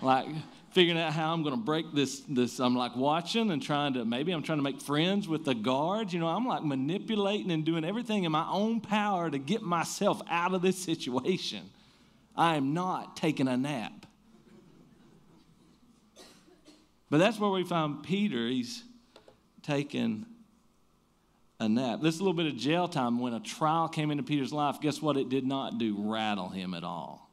like 0.00 0.26
figuring 0.70 1.00
out 1.00 1.12
how 1.12 1.32
I'm 1.32 1.42
going 1.42 1.56
to 1.56 1.60
break 1.60 1.92
this. 1.92 2.20
This 2.28 2.60
I'm 2.60 2.76
like 2.76 2.94
watching 2.94 3.50
and 3.50 3.60
trying 3.60 3.94
to 3.94 4.04
maybe 4.04 4.30
I'm 4.30 4.42
trying 4.42 4.58
to 4.58 4.62
make 4.62 4.80
friends 4.80 5.26
with 5.26 5.44
the 5.44 5.54
guards. 5.54 6.12
You 6.12 6.20
know, 6.20 6.28
I'm 6.28 6.46
like 6.46 6.62
manipulating 6.62 7.50
and 7.50 7.64
doing 7.64 7.84
everything 7.84 8.22
in 8.22 8.30
my 8.30 8.46
own 8.48 8.80
power 8.80 9.28
to 9.28 9.38
get 9.38 9.62
myself 9.62 10.22
out 10.30 10.54
of 10.54 10.62
this 10.62 10.78
situation. 10.78 11.68
I 12.36 12.56
am 12.56 12.74
not 12.74 13.16
taking 13.16 13.48
a 13.48 13.56
nap. 13.56 14.06
But 17.10 17.18
that's 17.18 17.38
where 17.38 17.50
we 17.50 17.64
find 17.64 18.02
Peter. 18.02 18.48
He's 18.48 18.82
taking 19.62 20.26
a 21.60 21.68
nap. 21.68 22.00
This 22.02 22.18
little 22.18 22.34
bit 22.34 22.46
of 22.46 22.56
jail 22.56 22.88
time. 22.88 23.18
When 23.18 23.32
a 23.32 23.40
trial 23.40 23.88
came 23.88 24.10
into 24.10 24.22
Peter's 24.22 24.52
life, 24.52 24.80
guess 24.80 25.00
what? 25.00 25.16
It 25.16 25.28
did 25.28 25.46
not 25.46 25.78
do 25.78 25.96
rattle 25.98 26.48
him 26.48 26.74
at 26.74 26.84
all. 26.84 27.30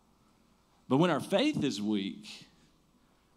But 0.88 0.98
when 0.98 1.10
our 1.10 1.20
faith 1.20 1.64
is 1.64 1.82
weak, 1.82 2.28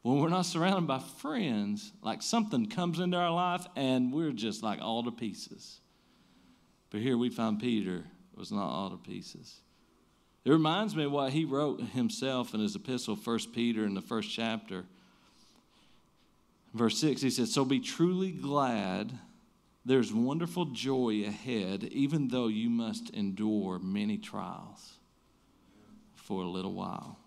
when 0.03 0.19
we're 0.19 0.29
not 0.29 0.47
surrounded 0.47 0.87
by 0.87 0.99
friends, 0.99 1.93
like 2.03 2.21
something 2.23 2.67
comes 2.67 2.99
into 2.99 3.17
our 3.17 3.31
life 3.31 3.67
and 3.77 4.13
we're 4.13 4.33
just 4.33 4.63
like 4.63 4.81
all 4.83 5.03
to 5.05 5.11
pieces. 5.11 5.81
But 6.91 7.01
here 7.01 7.17
we 7.17 7.31
find 7.31 7.59
Peter 7.59 8.05
was 8.37 8.53
not 8.53 8.69
all 8.69 8.91
to 8.91 8.97
pieces. 8.97 9.61
It 10.45 10.51
reminds 10.51 10.95
me 10.95 11.05
of 11.05 11.13
what 11.13 11.33
he 11.33 11.45
wrote 11.45 11.81
himself 11.81 12.53
in 12.53 12.61
his 12.61 12.77
epistle, 12.77 13.17
1 13.17 13.39
Peter, 13.55 13.85
in 13.85 13.95
the 13.95 14.03
first 14.03 14.31
chapter. 14.31 14.85
Verse 16.75 16.99
6, 16.99 17.23
he 17.23 17.31
says, 17.31 17.53
So 17.53 17.65
be 17.65 17.81
truly 17.81 18.31
glad. 18.31 19.13
There's 19.87 20.13
wonderful 20.13 20.67
joy 20.67 21.25
ahead, 21.27 21.85
even 21.85 22.29
though 22.29 22.49
you 22.49 22.71
must 22.71 23.11
endure 23.11 23.79
many 23.79 24.17
trials 24.17 24.95
for 26.15 26.43
a 26.43 26.49
little 26.49 26.73
while. 26.73 27.19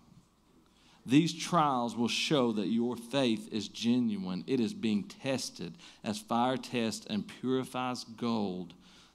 These 1.06 1.32
trials 1.32 1.96
will 1.96 2.08
show 2.08 2.52
that 2.52 2.66
your 2.66 2.96
faith 2.96 3.48
is 3.52 3.68
genuine. 3.68 4.44
It 4.46 4.60
is 4.60 4.74
being 4.74 5.04
tested 5.04 5.74
as 6.02 6.18
fire 6.18 6.56
tests 6.56 7.06
and 7.08 7.26
purifies 7.40 8.04
gold, 8.04 8.74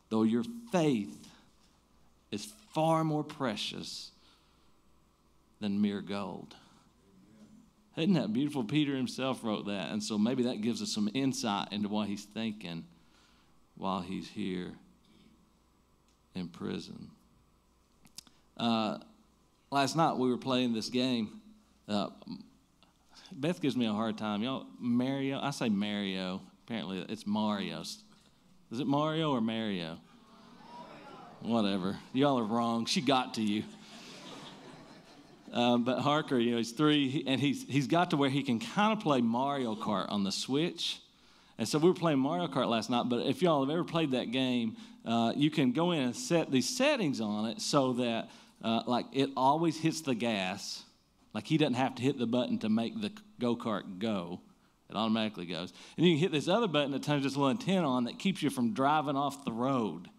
though 0.10 0.24
your 0.24 0.46
faith 0.72 1.28
is 2.32 2.52
far 2.74 3.04
more 3.04 3.24
precious 3.24 4.12
than 5.60 5.82
mere 5.82 6.02
gold. 6.02 6.56
Isn't 7.96 8.14
that 8.14 8.34
beautiful? 8.34 8.64
Peter 8.64 8.96
himself 8.96 9.44
wrote 9.44 9.68
that. 9.68 9.92
And 9.92 10.02
so 10.02 10.18
maybe 10.18 10.44
that 10.44 10.62
gives 10.62 10.82
us 10.82 10.92
some 10.92 11.10
insight 11.14 11.68
into 11.72 11.90
what 11.90 12.08
he's 12.08 12.24
thinking 12.24 12.86
while 13.76 14.02
he's 14.02 14.28
here 14.30 14.72
in 16.36 16.48
prison. 16.48 17.10
Uh, 18.58 19.00
last 19.72 19.96
night 19.96 20.18
we 20.18 20.30
were 20.30 20.38
playing 20.38 20.74
this 20.74 20.90
game 20.90 21.42
Uh, 21.88 22.10
Beth 23.32 23.60
gives 23.62 23.76
me 23.76 23.86
a 23.88 23.92
hard 23.92 24.18
time. 24.18 24.44
Y'all, 24.44 24.66
Mario, 24.80 25.40
I 25.42 25.52
say 25.52 25.70
Mario. 25.70 26.42
Apparently, 26.66 27.06
it's 27.10 27.26
Mario. 27.26 27.82
Is 27.82 28.80
it 28.80 28.88
Mario 28.88 29.32
or 29.32 29.42
Mario? 29.42 29.98
Whatever. 31.42 31.98
Y'all 32.14 32.40
are 32.40 32.46
wrong. 32.46 32.86
She 32.86 33.02
got 33.02 33.34
to 33.36 33.42
you. 33.42 33.64
Um, 35.52 35.84
but 35.84 36.00
Harker, 36.00 36.40
you 36.40 36.52
know, 36.52 36.58
he's 36.58 36.72
three, 36.72 37.24
and 37.28 37.40
he's, 37.40 37.64
he's 37.68 37.88
got 37.88 38.12
to 38.12 38.18
where 38.18 38.30
he 38.30 38.44
can 38.44 38.60
kind 38.60 38.94
of 38.94 39.00
play 39.04 39.22
Mario 39.22 39.76
Kart 39.76 40.10
on 40.10 40.24
the 40.24 40.32
Switch. 40.32 41.00
And 41.58 41.68
so 41.68 41.78
we 41.78 41.88
were 41.88 41.96
playing 41.96 42.20
Mario 42.20 42.48
Kart 42.48 42.68
last 42.68 42.90
night, 42.90 43.10
but 43.10 43.26
if 43.26 43.42
y'all 43.42 43.64
have 43.64 43.70
ever 43.70 43.84
played 43.84 44.12
that 44.12 44.32
game, 44.32 44.76
uh, 45.06 45.34
you 45.36 45.52
can 45.52 45.72
go 45.72 45.92
in 45.92 46.02
and 46.02 46.16
set 46.16 46.52
these 46.52 46.68
settings 46.68 47.22
on 47.22 47.46
it 47.46 47.62
so 47.62 47.94
that, 47.94 48.30
uh, 48.64 48.82
like, 48.88 49.06
it 49.14 49.30
always 49.38 49.78
hits 49.78 50.02
the 50.02 50.16
gas. 50.16 50.84
Like, 51.34 51.46
he 51.46 51.58
doesn't 51.58 51.76
have 51.76 51.96
to 51.96 52.02
hit 52.02 52.18
the 52.18 52.26
button 52.26 52.58
to 52.60 52.70
make 52.70 53.00
the 53.00 53.12
go 53.40 53.56
kart 53.56 54.00
go. 54.00 54.42
It 54.90 54.96
automatically 54.96 55.46
goes. 55.46 55.74
And 55.98 56.06
you 56.06 56.14
can 56.14 56.20
hit 56.20 56.32
this 56.32 56.48
other 56.48 56.68
button 56.68 56.92
that 56.92 57.04
turns 57.04 57.24
this 57.24 57.36
little 57.36 57.50
antenna 57.50 57.88
on 57.88 58.06
that 58.06 58.20
keeps 58.20 58.42
you 58.42 58.50
from 58.50 58.74
driving 58.74 59.16
off 59.16 59.46
the 59.46 59.52
road. 59.52 60.10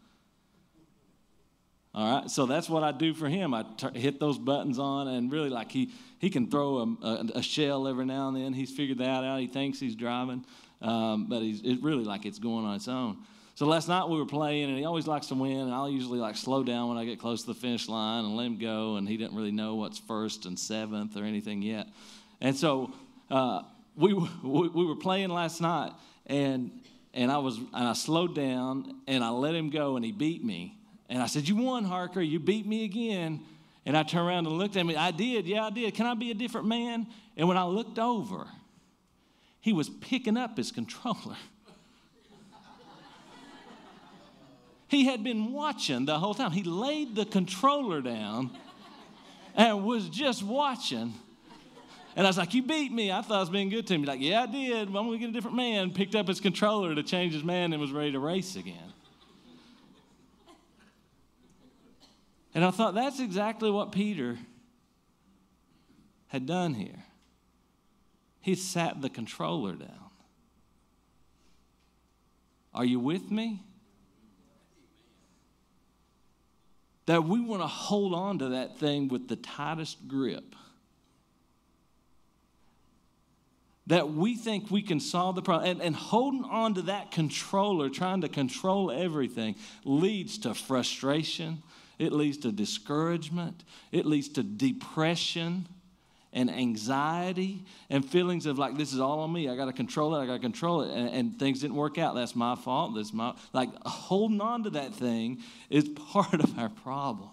All 1.94 2.20
right, 2.20 2.28
so 2.28 2.44
that's 2.44 2.68
what 2.68 2.82
I 2.82 2.90
do 2.90 3.14
for 3.14 3.28
him. 3.28 3.54
I 3.54 3.64
t- 3.76 4.00
hit 4.00 4.18
those 4.18 4.36
buttons 4.36 4.80
on, 4.80 5.06
and 5.06 5.30
really, 5.30 5.48
like 5.48 5.70
he 5.70 5.92
he 6.18 6.28
can 6.28 6.50
throw 6.50 6.78
a, 6.78 7.06
a, 7.06 7.26
a, 7.36 7.42
shell 7.42 7.86
every 7.86 8.04
now 8.04 8.26
and 8.28 8.36
then. 8.36 8.52
He's 8.52 8.72
figured 8.72 8.98
that 8.98 9.22
out. 9.22 9.38
He 9.38 9.46
thinks 9.46 9.78
he's 9.78 9.94
driving, 9.94 10.44
um, 10.84 11.26
but 11.28 11.40
he's 11.40 11.62
it 11.62 11.82
really 11.82 12.04
like 12.04 12.26
it's 12.26 12.38
going 12.38 12.64
on 12.64 12.76
its 12.76 12.88
own. 12.88 13.18
So 13.54 13.66
last 13.66 13.88
night 13.88 14.08
we 14.08 14.18
were 14.18 14.26
playing, 14.26 14.68
and 14.68 14.78
he 14.78 14.84
always 14.84 15.06
likes 15.06 15.28
to 15.28 15.34
win. 15.34 15.58
And 15.58 15.72
I'll 15.72 15.88
usually 15.88 16.18
like 16.18 16.36
slow 16.36 16.62
down 16.62 16.88
when 16.88 16.98
I 16.98 17.04
get 17.04 17.18
close 17.18 17.42
to 17.42 17.46
the 17.48 17.54
finish 17.54 17.88
line 17.88 18.24
and 18.24 18.36
let 18.36 18.46
him 18.46 18.58
go. 18.58 18.96
And 18.96 19.08
he 19.08 19.16
didn't 19.16 19.36
really 19.36 19.52
know 19.52 19.76
what's 19.76 19.98
first 19.98 20.44
and 20.44 20.58
seventh 20.58 21.16
or 21.16 21.24
anything 21.24 21.62
yet. 21.62 21.88
And 22.40 22.56
so 22.56 22.92
uh, 23.30 23.62
we 23.96 24.12
we 24.42 24.84
were 24.84 24.96
playing 24.96 25.30
last 25.30 25.60
night, 25.60 25.92
and 26.26 26.70
and 27.14 27.32
I 27.32 27.38
was 27.38 27.56
and 27.56 27.88
I 27.88 27.94
slowed 27.94 28.34
down 28.34 29.00
and 29.06 29.24
I 29.24 29.30
let 29.30 29.54
him 29.54 29.70
go, 29.70 29.96
and 29.96 30.04
he 30.04 30.12
beat 30.12 30.44
me. 30.44 30.76
And 31.08 31.22
I 31.22 31.26
said, 31.26 31.48
You 31.48 31.56
won, 31.56 31.84
Harker. 31.84 32.20
You 32.20 32.40
beat 32.40 32.66
me 32.66 32.84
again. 32.84 33.40
And 33.86 33.96
I 33.96 34.02
turned 34.02 34.26
around 34.26 34.46
and 34.46 34.56
looked 34.56 34.76
at 34.76 34.84
me. 34.86 34.96
I 34.96 35.10
did. 35.10 35.46
Yeah, 35.46 35.66
I 35.66 35.70
did. 35.70 35.94
Can 35.94 36.06
I 36.06 36.14
be 36.14 36.30
a 36.30 36.34
different 36.34 36.66
man? 36.66 37.06
And 37.36 37.46
when 37.46 37.58
I 37.58 37.64
looked 37.64 37.98
over, 37.98 38.46
he 39.64 39.72
was 39.72 39.88
picking 39.88 40.36
up 40.36 40.58
his 40.58 40.70
controller. 40.70 41.38
he 44.88 45.06
had 45.06 45.24
been 45.24 45.54
watching 45.54 46.04
the 46.04 46.18
whole 46.18 46.34
time. 46.34 46.50
He 46.50 46.62
laid 46.62 47.16
the 47.16 47.24
controller 47.24 48.02
down 48.02 48.50
and 49.54 49.82
was 49.82 50.10
just 50.10 50.42
watching. 50.42 51.14
And 52.14 52.26
I 52.26 52.28
was 52.28 52.36
like, 52.36 52.52
You 52.52 52.62
beat 52.62 52.92
me. 52.92 53.10
I 53.10 53.22
thought 53.22 53.36
I 53.36 53.40
was 53.40 53.48
being 53.48 53.70
good 53.70 53.86
to 53.86 53.94
him. 53.94 54.02
He's 54.02 54.08
like, 54.08 54.20
Yeah, 54.20 54.42
I 54.42 54.46
did. 54.46 54.88
I'm 54.88 54.92
going 54.92 55.12
to 55.12 55.18
get 55.18 55.30
a 55.30 55.32
different 55.32 55.56
man. 55.56 55.92
Picked 55.92 56.14
up 56.14 56.28
his 56.28 56.40
controller 56.40 56.94
to 56.94 57.02
change 57.02 57.32
his 57.32 57.42
man 57.42 57.72
and 57.72 57.80
was 57.80 57.90
ready 57.90 58.12
to 58.12 58.18
race 58.18 58.56
again. 58.56 58.92
And 62.54 62.62
I 62.62 62.70
thought 62.70 62.92
that's 62.92 63.18
exactly 63.18 63.70
what 63.70 63.92
Peter 63.92 64.36
had 66.26 66.44
done 66.44 66.74
here. 66.74 67.03
He 68.44 68.56
sat 68.56 69.00
the 69.00 69.08
controller 69.08 69.72
down. 69.72 70.10
Are 72.74 72.84
you 72.84 73.00
with 73.00 73.30
me? 73.30 73.62
That 77.06 77.24
we 77.24 77.40
want 77.40 77.62
to 77.62 77.66
hold 77.66 78.12
on 78.12 78.40
to 78.40 78.50
that 78.50 78.76
thing 78.76 79.08
with 79.08 79.28
the 79.28 79.36
tightest 79.36 80.06
grip. 80.08 80.54
That 83.86 84.10
we 84.10 84.36
think 84.36 84.70
we 84.70 84.82
can 84.82 85.00
solve 85.00 85.36
the 85.36 85.42
problem. 85.42 85.70
And, 85.70 85.80
and 85.80 85.96
holding 85.96 86.44
on 86.44 86.74
to 86.74 86.82
that 86.82 87.12
controller, 87.12 87.88
trying 87.88 88.20
to 88.20 88.28
control 88.28 88.90
everything, 88.90 89.54
leads 89.86 90.36
to 90.40 90.52
frustration, 90.52 91.62
it 91.98 92.12
leads 92.12 92.36
to 92.38 92.52
discouragement. 92.52 93.64
It 93.90 94.04
leads 94.04 94.28
to 94.30 94.42
depression 94.42 95.66
and 96.34 96.50
anxiety 96.50 97.64
and 97.88 98.04
feelings 98.04 98.44
of 98.44 98.58
like, 98.58 98.76
this 98.76 98.92
is 98.92 98.98
all 98.98 99.20
on 99.20 99.32
me. 99.32 99.48
I 99.48 99.56
got 99.56 99.66
to 99.66 99.72
control 99.72 100.16
it. 100.16 100.22
I 100.22 100.26
got 100.26 100.34
to 100.34 100.38
control 100.40 100.82
it. 100.82 100.90
And, 100.90 101.08
and, 101.08 101.38
things 101.38 101.60
didn't 101.60 101.76
work 101.76 101.96
out. 101.96 102.16
That's 102.16 102.34
my 102.34 102.56
fault. 102.56 102.96
That's 102.96 103.12
my, 103.14 103.34
like, 103.52 103.70
holding 103.86 104.40
on 104.40 104.64
to 104.64 104.70
that 104.70 104.92
thing 104.92 105.38
is 105.70 105.88
part 106.12 106.34
of 106.34 106.58
our 106.58 106.68
problem. 106.68 107.30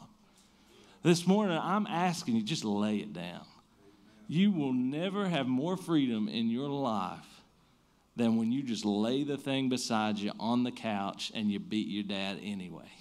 This 1.04 1.26
morning, 1.26 1.58
I'm 1.60 1.88
asking 1.88 2.36
you, 2.36 2.44
just 2.44 2.64
lay 2.64 2.98
it 2.98 3.12
down. 3.12 3.44
You 4.28 4.52
will 4.52 4.72
never 4.72 5.28
have 5.28 5.48
more 5.48 5.76
freedom 5.76 6.30
in 6.30 6.52
your 6.52 6.70
life 6.70 7.42
than 8.16 8.38
when 8.38 8.52
you 8.52 8.62
just 8.62 8.86
lay 8.86 9.24
the 9.24 9.38
thing 9.38 9.68
beside 9.68 10.20
you 10.20 10.32
on 10.40 10.64
the 10.64 10.72
couch 10.72 11.32
and 11.34 11.52
you 11.52 11.60
beat 11.60 11.88
your 11.88 12.04
dad 12.04 12.40
anyway. 12.44 12.92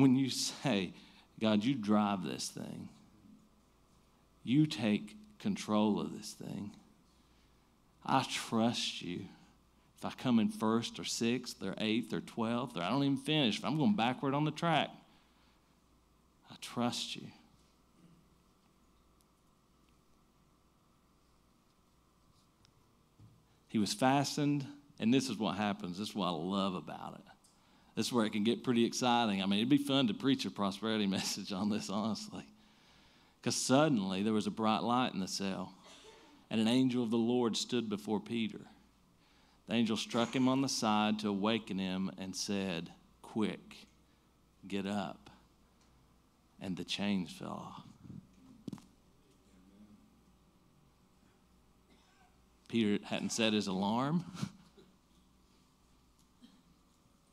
When 0.00 0.16
you 0.16 0.30
say, 0.30 0.92
God, 1.40 1.64
you 1.64 1.74
drive 1.74 2.24
this 2.24 2.48
thing, 2.48 2.88
you 4.42 4.66
take 4.66 5.16
control 5.38 6.00
of 6.00 6.16
this 6.16 6.32
thing. 6.32 6.72
I 8.04 8.24
trust 8.30 9.02
you. 9.02 9.26
If 9.98 10.04
I 10.04 10.10
come 10.10 10.38
in 10.38 10.48
first 10.48 10.98
or 10.98 11.04
sixth 11.04 11.62
or 11.62 11.74
eighth 11.76 12.12
or 12.14 12.20
twelfth, 12.20 12.76
or 12.76 12.82
I 12.82 12.88
don't 12.88 13.04
even 13.04 13.16
finish, 13.18 13.58
if 13.58 13.64
I'm 13.64 13.76
going 13.76 13.96
backward 13.96 14.32
on 14.32 14.44
the 14.44 14.50
track, 14.50 14.88
I 16.50 16.54
trust 16.60 17.16
you. 17.16 17.26
He 23.68 23.78
was 23.78 23.92
fastened, 23.92 24.66
and 24.98 25.12
this 25.12 25.28
is 25.28 25.36
what 25.36 25.56
happens. 25.56 25.98
This 25.98 26.08
is 26.08 26.14
what 26.14 26.26
I 26.26 26.30
love 26.30 26.74
about 26.74 27.14
it. 27.14 27.24
This 28.00 28.06
is 28.06 28.12
where 28.14 28.24
it 28.24 28.32
can 28.32 28.44
get 28.44 28.64
pretty 28.64 28.86
exciting. 28.86 29.42
I 29.42 29.46
mean, 29.46 29.58
it'd 29.58 29.68
be 29.68 29.76
fun 29.76 30.06
to 30.06 30.14
preach 30.14 30.46
a 30.46 30.50
prosperity 30.50 31.06
message 31.18 31.52
on 31.52 31.68
this, 31.68 31.90
honestly. 31.90 32.46
Because 33.38 33.54
suddenly 33.54 34.22
there 34.22 34.32
was 34.32 34.46
a 34.46 34.50
bright 34.50 34.82
light 34.82 35.12
in 35.12 35.20
the 35.20 35.28
cell, 35.28 35.74
and 36.48 36.62
an 36.62 36.66
angel 36.66 37.02
of 37.02 37.10
the 37.10 37.18
Lord 37.18 37.58
stood 37.58 37.90
before 37.90 38.18
Peter. 38.18 38.62
The 39.68 39.74
angel 39.74 39.98
struck 39.98 40.34
him 40.34 40.48
on 40.48 40.62
the 40.62 40.68
side 40.68 41.18
to 41.18 41.28
awaken 41.28 41.78
him 41.78 42.10
and 42.16 42.34
said, 42.34 42.90
Quick, 43.20 43.76
get 44.66 44.86
up. 44.86 45.28
And 46.58 46.78
the 46.78 46.84
chains 46.84 47.30
fell 47.30 47.74
off. 47.76 48.80
Peter 52.66 53.04
hadn't 53.04 53.32
set 53.32 53.52
his 53.52 53.66
alarm. 53.66 54.24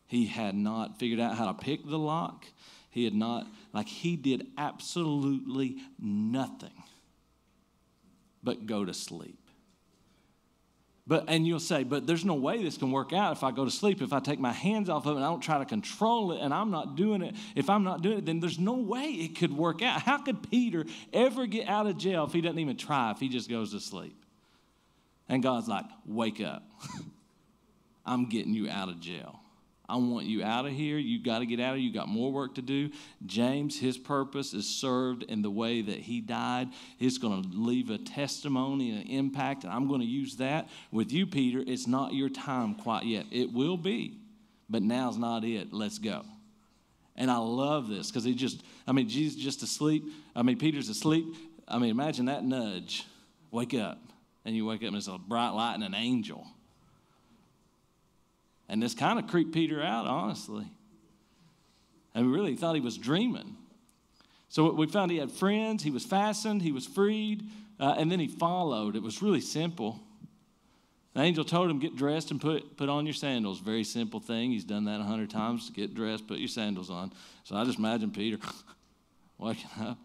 He 0.07 0.25
had 0.25 0.55
not 0.55 0.97
figured 0.97 1.19
out 1.19 1.35
how 1.37 1.47
to 1.47 1.53
pick 1.53 1.85
the 1.85 1.99
lock. 1.99 2.45
He 2.89 3.03
had 3.03 3.13
not, 3.13 3.45
like, 3.73 3.87
he 3.87 4.15
did 4.15 4.47
absolutely 4.57 5.77
nothing 5.99 6.71
but 8.41 8.65
go 8.65 8.85
to 8.85 8.93
sleep. 8.93 9.37
But, 11.05 11.25
and 11.29 11.47
you'll 11.47 11.61
say, 11.61 11.83
but 11.83 12.05
there's 12.05 12.25
no 12.25 12.33
way 12.33 12.61
this 12.61 12.77
can 12.77 12.91
work 12.91 13.13
out 13.13 13.31
if 13.31 13.43
I 13.43 13.51
go 13.51 13.63
to 13.63 13.71
sleep. 13.71 14.01
If 14.01 14.11
I 14.11 14.19
take 14.19 14.39
my 14.39 14.51
hands 14.51 14.89
off 14.89 15.05
of 15.05 15.13
it 15.13 15.15
and 15.17 15.25
I 15.25 15.29
don't 15.29 15.41
try 15.41 15.57
to 15.57 15.65
control 15.65 16.33
it 16.33 16.41
and 16.41 16.53
I'm 16.53 16.69
not 16.69 16.97
doing 16.97 17.21
it, 17.21 17.33
if 17.55 17.69
I'm 17.69 17.85
not 17.85 18.01
doing 18.01 18.17
it, 18.17 18.25
then 18.25 18.41
there's 18.41 18.59
no 18.59 18.73
way 18.73 19.05
it 19.05 19.37
could 19.37 19.55
work 19.55 19.81
out. 19.81 20.01
How 20.01 20.17
could 20.17 20.49
Peter 20.49 20.85
ever 21.13 21.45
get 21.45 21.69
out 21.69 21.87
of 21.87 21.97
jail 21.97 22.25
if 22.25 22.33
he 22.33 22.41
doesn't 22.41 22.59
even 22.59 22.75
try, 22.75 23.11
if 23.11 23.19
he 23.19 23.29
just 23.29 23.49
goes 23.49 23.71
to 23.71 23.79
sleep? 23.79 24.21
And 25.29 25.41
God's 25.41 25.69
like, 25.69 25.85
wake 26.05 26.41
up. 26.41 26.63
I'm 28.05 28.27
getting 28.27 28.53
you 28.53 28.69
out 28.69 28.89
of 28.89 28.99
jail. 28.99 29.39
I 29.89 29.95
want 29.95 30.25
you 30.25 30.43
out 30.43 30.65
of 30.65 30.73
here. 30.73 30.97
You 30.97 31.23
got 31.23 31.39
to 31.39 31.45
get 31.45 31.61
out 31.61 31.71
of 31.73 31.79
here. 31.79 31.87
You 31.87 31.93
got 31.93 32.09
more 32.09 32.31
work 32.31 32.55
to 32.55 32.61
do. 32.61 32.89
James, 33.25 33.79
his 33.79 33.97
purpose 33.97 34.53
is 34.53 34.67
served 34.67 35.23
in 35.23 35.41
the 35.41 35.49
way 35.49 35.81
that 35.81 35.97
he 35.99 36.19
died. 36.19 36.69
He's 36.97 37.17
going 37.17 37.43
to 37.43 37.49
leave 37.53 37.89
a 37.89 37.97
testimony 37.97 38.91
and 38.91 39.01
an 39.01 39.07
impact, 39.07 39.63
and 39.63 39.71
I'm 39.71 39.87
going 39.87 40.01
to 40.01 40.07
use 40.07 40.35
that. 40.37 40.67
With 40.91 41.11
you, 41.13 41.25
Peter, 41.25 41.63
it's 41.65 41.87
not 41.87 42.13
your 42.13 42.29
time 42.29 42.75
quite 42.75 43.05
yet. 43.05 43.27
It 43.31 43.53
will 43.53 43.77
be, 43.77 44.19
but 44.69 44.83
now's 44.83 45.17
not 45.17 45.45
it. 45.45 45.71
Let's 45.71 45.99
go. 45.99 46.25
And 47.15 47.31
I 47.31 47.37
love 47.37 47.87
this 47.87 48.11
because 48.11 48.25
he 48.25 48.35
just, 48.35 48.63
I 48.85 48.91
mean, 48.91 49.07
Jesus 49.07 49.41
just 49.41 49.63
asleep. 49.63 50.03
I 50.35 50.43
mean, 50.43 50.57
Peter's 50.57 50.89
asleep. 50.89 51.33
I 51.67 51.79
mean, 51.79 51.89
imagine 51.89 52.25
that 52.25 52.43
nudge. 52.43 53.05
Wake 53.51 53.73
up. 53.73 53.99
And 54.45 54.55
you 54.55 54.65
wake 54.65 54.81
up 54.81 54.89
and 54.89 54.97
it's 54.97 55.07
a 55.07 55.17
bright 55.17 55.49
light 55.49 55.73
and 55.75 55.83
an 55.83 55.95
angel. 55.95 56.45
And 58.69 58.81
this 58.81 58.93
kind 58.93 59.17
of 59.17 59.27
creeped 59.27 59.53
Peter 59.53 59.81
out, 59.81 60.05
honestly. 60.05 60.65
And 62.13 62.25
we 62.25 62.33
really 62.33 62.55
thought 62.55 62.75
he 62.75 62.81
was 62.81 62.97
dreaming. 62.97 63.55
So 64.49 64.71
we 64.71 64.87
found 64.87 65.11
he 65.11 65.17
had 65.17 65.31
friends, 65.31 65.83
he 65.83 65.91
was 65.91 66.05
fastened, 66.05 66.61
he 66.61 66.71
was 66.71 66.85
freed, 66.85 67.43
uh, 67.79 67.95
and 67.97 68.11
then 68.11 68.19
he 68.19 68.27
followed. 68.27 68.95
It 68.95 69.03
was 69.03 69.21
really 69.21 69.41
simple. 69.41 69.99
The 71.13 71.21
angel 71.21 71.43
told 71.43 71.69
him, 71.69 71.79
Get 71.79 71.95
dressed 71.95 72.31
and 72.31 72.39
put, 72.39 72.77
put 72.77 72.89
on 72.89 73.05
your 73.05 73.13
sandals. 73.13 73.59
Very 73.59 73.83
simple 73.83 74.19
thing. 74.19 74.51
He's 74.51 74.63
done 74.63 74.85
that 74.85 74.99
a 74.99 75.03
hundred 75.03 75.29
times. 75.29 75.69
Get 75.69 75.95
dressed, 75.95 76.27
put 76.27 76.37
your 76.37 76.47
sandals 76.47 76.89
on. 76.89 77.11
So 77.43 77.55
I 77.55 77.65
just 77.65 77.79
imagine 77.79 78.11
Peter 78.11 78.37
waking 79.37 79.69
up, 79.81 79.97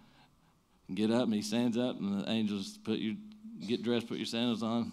and 0.88 0.96
get 0.96 1.10
up, 1.10 1.24
and 1.24 1.34
he 1.34 1.42
stands 1.42 1.76
up, 1.76 1.98
and 2.00 2.24
the 2.24 2.30
angels 2.30 2.78
put 2.82 2.98
you, 2.98 3.16
get 3.66 3.82
dressed, 3.82 4.08
put 4.08 4.16
your 4.16 4.26
sandals 4.26 4.62
on. 4.62 4.92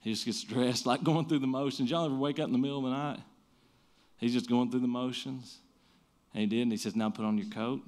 He 0.00 0.12
just 0.12 0.24
gets 0.24 0.42
dressed, 0.42 0.86
like 0.86 1.02
going 1.02 1.26
through 1.26 1.40
the 1.40 1.46
motions. 1.46 1.90
Y'all 1.90 2.06
ever 2.06 2.14
wake 2.14 2.38
up 2.38 2.46
in 2.46 2.52
the 2.52 2.58
middle 2.58 2.78
of 2.78 2.84
the 2.84 2.90
night? 2.90 3.20
He's 4.16 4.32
just 4.32 4.48
going 4.48 4.70
through 4.70 4.80
the 4.80 4.88
motions. 4.88 5.58
And 6.34 6.42
he 6.42 6.46
did, 6.46 6.62
and 6.62 6.72
he 6.72 6.78
says, 6.78 6.96
Now 6.96 7.10
put 7.10 7.24
on 7.24 7.38
your 7.38 7.48
coat 7.48 7.82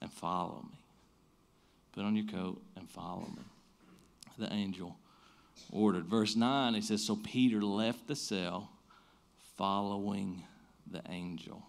and 0.00 0.10
follow 0.12 0.64
me. 0.70 0.78
Put 1.92 2.04
on 2.04 2.16
your 2.16 2.26
coat 2.26 2.60
and 2.76 2.88
follow 2.88 3.28
me. 3.36 3.42
The 4.38 4.52
angel 4.52 4.96
ordered. 5.70 6.06
Verse 6.06 6.34
9, 6.34 6.74
he 6.74 6.80
says, 6.80 7.04
So 7.04 7.16
Peter 7.16 7.62
left 7.62 8.08
the 8.08 8.16
cell 8.16 8.70
following 9.56 10.42
the 10.90 11.02
angel. 11.08 11.62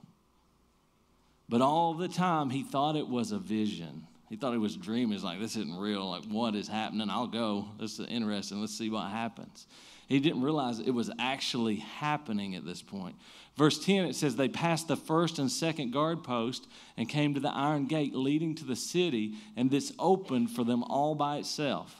But 1.47 1.61
all 1.61 1.93
the 1.93 2.07
time 2.07 2.49
he 2.49 2.63
thought 2.63 2.95
it 2.95 3.07
was 3.07 3.31
a 3.31 3.37
vision. 3.37 4.07
He 4.29 4.35
thought 4.35 4.53
he 4.53 4.57
was 4.57 4.75
dreaming. 4.75 5.11
He's 5.11 5.23
like, 5.23 5.39
this 5.39 5.55
isn't 5.55 5.77
real. 5.77 6.09
Like, 6.09 6.25
what 6.25 6.55
is 6.55 6.67
happening? 6.67 7.09
I'll 7.09 7.27
go. 7.27 7.67
This 7.79 7.99
is 7.99 8.07
interesting. 8.07 8.59
Let's 8.59 8.77
see 8.77 8.89
what 8.89 9.09
happens. 9.09 9.67
He 10.07 10.19
didn't 10.19 10.41
realize 10.41 10.79
it 10.79 10.91
was 10.91 11.11
actually 11.19 11.77
happening 11.77 12.55
at 12.55 12.65
this 12.65 12.81
point. 12.81 13.15
Verse 13.55 13.83
10, 13.83 14.05
it 14.05 14.15
says, 14.15 14.35
They 14.35 14.49
passed 14.49 14.87
the 14.87 14.97
first 14.97 15.39
and 15.39 15.51
second 15.51 15.91
guard 15.91 16.23
post 16.23 16.67
and 16.97 17.07
came 17.07 17.33
to 17.33 17.39
the 17.39 17.51
iron 17.51 17.85
gate 17.85 18.13
leading 18.13 18.55
to 18.55 18.65
the 18.65 18.75
city, 18.75 19.35
and 19.55 19.71
this 19.71 19.93
opened 19.97 20.51
for 20.51 20.63
them 20.63 20.83
all 20.83 21.15
by 21.15 21.37
itself. 21.37 21.95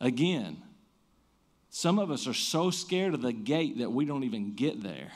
Again, 0.00 0.62
some 1.70 1.98
of 1.98 2.10
us 2.10 2.26
are 2.26 2.34
so 2.34 2.70
scared 2.70 3.14
of 3.14 3.22
the 3.22 3.32
gate 3.32 3.78
that 3.78 3.92
we 3.92 4.04
don't 4.04 4.24
even 4.24 4.54
get 4.54 4.82
there. 4.82 5.12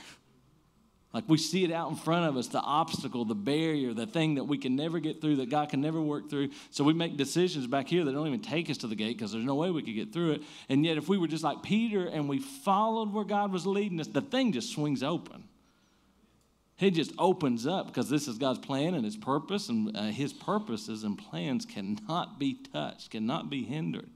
Like 1.12 1.24
we 1.26 1.38
see 1.38 1.64
it 1.64 1.72
out 1.72 1.90
in 1.90 1.96
front 1.96 2.26
of 2.26 2.36
us, 2.36 2.46
the 2.46 2.60
obstacle, 2.60 3.24
the 3.24 3.34
barrier, 3.34 3.92
the 3.92 4.06
thing 4.06 4.36
that 4.36 4.44
we 4.44 4.58
can 4.58 4.76
never 4.76 5.00
get 5.00 5.20
through, 5.20 5.36
that 5.36 5.50
God 5.50 5.68
can 5.68 5.80
never 5.80 6.00
work 6.00 6.30
through. 6.30 6.50
So 6.70 6.84
we 6.84 6.92
make 6.92 7.16
decisions 7.16 7.66
back 7.66 7.88
here 7.88 8.04
that 8.04 8.12
don't 8.12 8.28
even 8.28 8.42
take 8.42 8.70
us 8.70 8.76
to 8.78 8.86
the 8.86 8.94
gate 8.94 9.18
because 9.18 9.32
there's 9.32 9.44
no 9.44 9.56
way 9.56 9.70
we 9.70 9.82
could 9.82 9.96
get 9.96 10.12
through 10.12 10.32
it. 10.32 10.42
And 10.68 10.84
yet, 10.84 10.98
if 10.98 11.08
we 11.08 11.18
were 11.18 11.26
just 11.26 11.42
like 11.42 11.62
Peter 11.64 12.06
and 12.06 12.28
we 12.28 12.38
followed 12.38 13.12
where 13.12 13.24
God 13.24 13.52
was 13.52 13.66
leading 13.66 14.00
us, 14.00 14.06
the 14.06 14.20
thing 14.20 14.52
just 14.52 14.72
swings 14.72 15.02
open. 15.02 15.44
It 16.78 16.92
just 16.92 17.12
opens 17.18 17.66
up 17.66 17.88
because 17.88 18.08
this 18.08 18.26
is 18.26 18.38
God's 18.38 18.60
plan 18.60 18.94
and 18.94 19.04
His 19.04 19.16
purpose, 19.16 19.68
and 19.68 19.94
uh, 19.96 20.04
His 20.04 20.32
purposes 20.32 21.02
and 21.02 21.18
plans 21.18 21.66
cannot 21.66 22.38
be 22.38 22.54
touched, 22.72 23.10
cannot 23.10 23.50
be 23.50 23.64
hindered. 23.64 24.08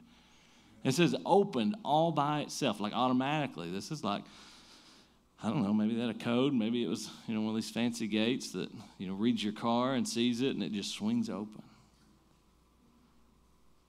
It 0.85 0.95
says 0.95 1.15
opened 1.27 1.77
all 1.85 2.13
by 2.13 2.43
itself, 2.43 2.79
like 2.79 2.93
automatically. 2.93 3.71
This 3.71 3.91
is 3.91 4.05
like 4.05 4.23
I 5.45 5.49
don't 5.49 5.63
know, 5.63 5.75
maybe 5.75 5.95
they 5.95 6.01
had 6.01 6.09
a 6.09 6.19
code. 6.19 6.55
Maybe 6.55 6.83
it 6.83 6.89
was, 6.89 7.11
you 7.27 7.35
know, 7.35 7.43
one 7.43 7.51
of 7.51 7.57
these 7.57 7.71
fancy 7.71 8.07
gates 8.07 8.53
that, 8.53 8.71
you 8.97 9.07
know, 9.07 9.13
reads 9.13 9.45
your 9.45 9.53
car 9.53 9.93
and 9.93 10.09
sees 10.09 10.41
it 10.41 10.55
and 10.55 10.63
it 10.63 10.73
just 10.73 10.95
swings 10.95 11.29
open. 11.29 11.63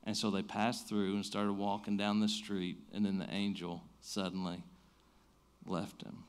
And 0.03 0.17
so 0.17 0.29
they 0.31 0.41
passed 0.41 0.89
through 0.89 1.15
and 1.15 1.25
started 1.25 1.53
walking 1.53 1.95
down 1.95 2.19
the 2.19 2.27
street, 2.27 2.77
and 2.93 3.05
then 3.05 3.19
the 3.19 3.29
angel 3.31 3.81
suddenly 4.01 4.61
left 5.65 6.03
him. 6.03 6.25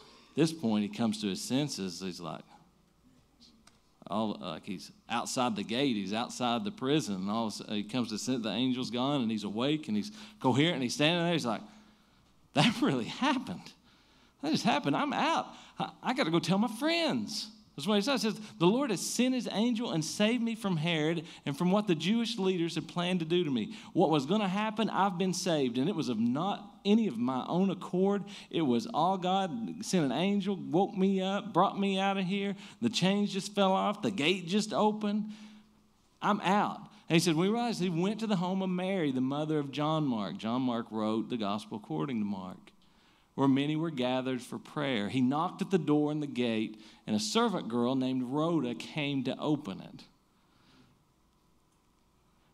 At 0.00 0.36
this 0.36 0.52
point, 0.54 0.84
he 0.84 0.88
comes 0.88 1.20
to 1.20 1.28
his 1.28 1.42
senses. 1.42 2.00
He's 2.00 2.18
like, 2.18 2.42
all 4.06 4.38
like 4.40 4.64
he's 4.64 4.90
outside 5.08 5.54
the 5.54 5.62
gate, 5.62 5.96
he's 5.96 6.14
outside 6.14 6.64
the 6.64 6.70
prison, 6.70 7.14
and 7.14 7.30
all 7.30 7.50
he 7.68 7.84
comes 7.84 8.08
to 8.08 8.18
sense 8.18 8.42
the 8.42 8.48
angel's 8.48 8.90
gone, 8.90 9.20
and 9.20 9.30
he's 9.30 9.44
awake 9.44 9.86
and 9.88 9.96
he's 9.96 10.10
coherent, 10.40 10.76
and 10.76 10.82
he's 10.82 10.94
standing 10.94 11.22
there. 11.22 11.32
He's 11.32 11.46
like, 11.46 11.60
that 12.54 12.74
really 12.82 13.04
happened. 13.04 13.72
That 14.42 14.52
just 14.52 14.64
happened. 14.64 14.96
I'm 14.96 15.12
out. 15.12 15.46
I, 15.78 15.90
I 16.02 16.14
got 16.14 16.24
to 16.24 16.30
go 16.30 16.38
tell 16.38 16.58
my 16.58 16.68
friends. 16.68 17.48
That's 17.76 17.86
what 17.86 17.94
he 17.94 18.02
says. 18.02 18.22
He 18.22 18.30
says, 18.30 18.40
The 18.58 18.66
Lord 18.66 18.90
has 18.90 19.00
sent 19.00 19.34
his 19.34 19.48
angel 19.50 19.92
and 19.92 20.04
saved 20.04 20.42
me 20.42 20.54
from 20.54 20.76
Herod 20.76 21.24
and 21.46 21.56
from 21.56 21.70
what 21.70 21.86
the 21.86 21.94
Jewish 21.94 22.38
leaders 22.38 22.74
had 22.74 22.86
planned 22.86 23.20
to 23.20 23.26
do 23.26 23.44
to 23.44 23.50
me. 23.50 23.74
What 23.94 24.10
was 24.10 24.26
going 24.26 24.42
to 24.42 24.48
happen, 24.48 24.90
I've 24.90 25.16
been 25.16 25.32
saved. 25.32 25.78
And 25.78 25.88
it 25.88 25.94
was 25.94 26.10
of 26.10 26.18
not 26.18 26.68
any 26.84 27.08
of 27.08 27.16
my 27.16 27.46
own 27.46 27.70
accord. 27.70 28.24
It 28.50 28.62
was 28.62 28.86
all 28.92 29.16
God 29.16 29.84
sent 29.84 30.04
an 30.04 30.12
angel, 30.12 30.56
woke 30.56 30.94
me 30.94 31.22
up, 31.22 31.54
brought 31.54 31.78
me 31.78 31.98
out 31.98 32.18
of 32.18 32.24
here. 32.24 32.56
The 32.82 32.90
chains 32.90 33.32
just 33.32 33.54
fell 33.54 33.72
off, 33.72 34.02
the 34.02 34.10
gate 34.10 34.48
just 34.48 34.74
opened. 34.74 35.30
I'm 36.20 36.40
out. 36.42 36.80
And 37.12 37.20
he 37.20 37.24
said, 37.26 37.36
We 37.36 37.48
realized 37.48 37.82
he 37.82 37.90
went 37.90 38.20
to 38.20 38.26
the 38.26 38.36
home 38.36 38.62
of 38.62 38.70
Mary, 38.70 39.12
the 39.12 39.20
mother 39.20 39.58
of 39.58 39.70
John 39.70 40.06
Mark. 40.06 40.38
John 40.38 40.62
Mark 40.62 40.86
wrote 40.90 41.28
the 41.28 41.36
gospel 41.36 41.76
according 41.76 42.20
to 42.20 42.24
Mark, 42.24 42.72
where 43.34 43.46
many 43.46 43.76
were 43.76 43.90
gathered 43.90 44.40
for 44.40 44.58
prayer. 44.58 45.10
He 45.10 45.20
knocked 45.20 45.60
at 45.60 45.70
the 45.70 45.76
door 45.76 46.10
in 46.10 46.20
the 46.20 46.26
gate, 46.26 46.80
and 47.06 47.14
a 47.14 47.20
servant 47.20 47.68
girl 47.68 47.96
named 47.96 48.22
Rhoda 48.22 48.74
came 48.74 49.24
to 49.24 49.38
open 49.38 49.82
it. 49.82 50.04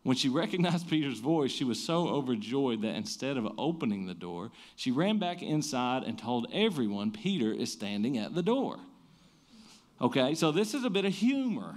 When 0.02 0.16
she 0.16 0.28
recognized 0.28 0.88
Peter's 0.90 1.20
voice, 1.20 1.52
she 1.52 1.62
was 1.62 1.80
so 1.80 2.08
overjoyed 2.08 2.82
that 2.82 2.96
instead 2.96 3.36
of 3.36 3.46
opening 3.58 4.06
the 4.06 4.12
door, 4.14 4.50
she 4.74 4.90
ran 4.90 5.20
back 5.20 5.40
inside 5.40 6.02
and 6.02 6.18
told 6.18 6.48
everyone 6.52 7.12
Peter 7.12 7.52
is 7.52 7.70
standing 7.70 8.18
at 8.18 8.34
the 8.34 8.42
door. 8.42 8.80
Okay, 10.00 10.34
so 10.34 10.50
this 10.50 10.74
is 10.74 10.82
a 10.82 10.90
bit 10.90 11.04
of 11.04 11.14
humor 11.14 11.76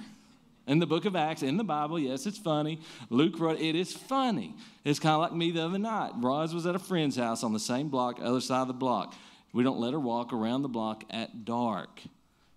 in 0.72 0.80
the 0.80 0.88
book 0.88 1.04
of 1.04 1.18
Acts, 1.18 1.44
in 1.44 1.58
the 1.58 1.66
Bible. 1.66 2.00
Yes, 2.00 2.26
it's 2.26 2.38
funny. 2.38 2.80
Luke 3.10 3.38
wrote, 3.38 3.60
it 3.60 3.76
is 3.76 3.92
funny. 3.92 4.56
It's 4.86 5.00
kind 5.00 5.16
of 5.16 5.20
like 5.20 5.34
me 5.34 5.52
the 5.52 5.66
other 5.66 5.78
night. 5.78 6.14
Roz 6.16 6.56
was 6.56 6.66
at 6.66 6.76
a 6.76 6.80
friend's 6.80 7.18
house 7.18 7.44
on 7.44 7.52
the 7.52 7.60
same 7.60 7.90
block, 7.90 8.20
other 8.22 8.40
side 8.40 8.62
of 8.62 8.70
the 8.70 8.74
block. 8.74 9.14
We 9.52 9.64
don't 9.64 9.80
let 9.80 9.92
her 9.92 10.00
walk 10.00 10.32
around 10.32 10.62
the 10.62 10.70
block 10.70 11.04
at 11.10 11.44
dark. 11.44 12.02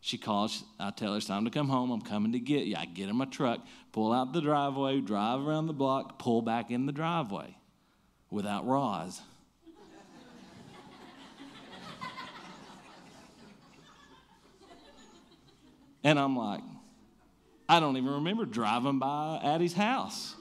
She 0.00 0.16
calls, 0.16 0.62
I 0.78 0.92
tell 0.92 1.10
her 1.10 1.16
it's 1.16 1.26
time 1.26 1.44
to 1.44 1.50
come 1.50 1.68
home. 1.68 1.90
I'm 1.90 2.02
coming 2.02 2.30
to 2.32 2.38
get 2.38 2.66
you. 2.66 2.76
I 2.78 2.84
get 2.84 3.08
in 3.08 3.16
my 3.16 3.24
truck, 3.24 3.58
pull 3.90 4.12
out 4.12 4.32
the 4.32 4.40
driveway, 4.40 5.00
drive 5.00 5.44
around 5.44 5.66
the 5.66 5.72
block, 5.72 6.20
pull 6.20 6.40
back 6.40 6.70
in 6.70 6.86
the 6.86 6.92
driveway 6.92 7.56
without 8.30 8.64
Roz. 8.64 9.20
and 16.04 16.16
I'm 16.16 16.36
like, 16.36 16.60
I 17.68 17.80
don't 17.80 17.96
even 17.96 18.10
remember 18.10 18.44
driving 18.44 18.98
by 18.98 19.40
Addie's 19.42 19.72
house. 19.72 20.34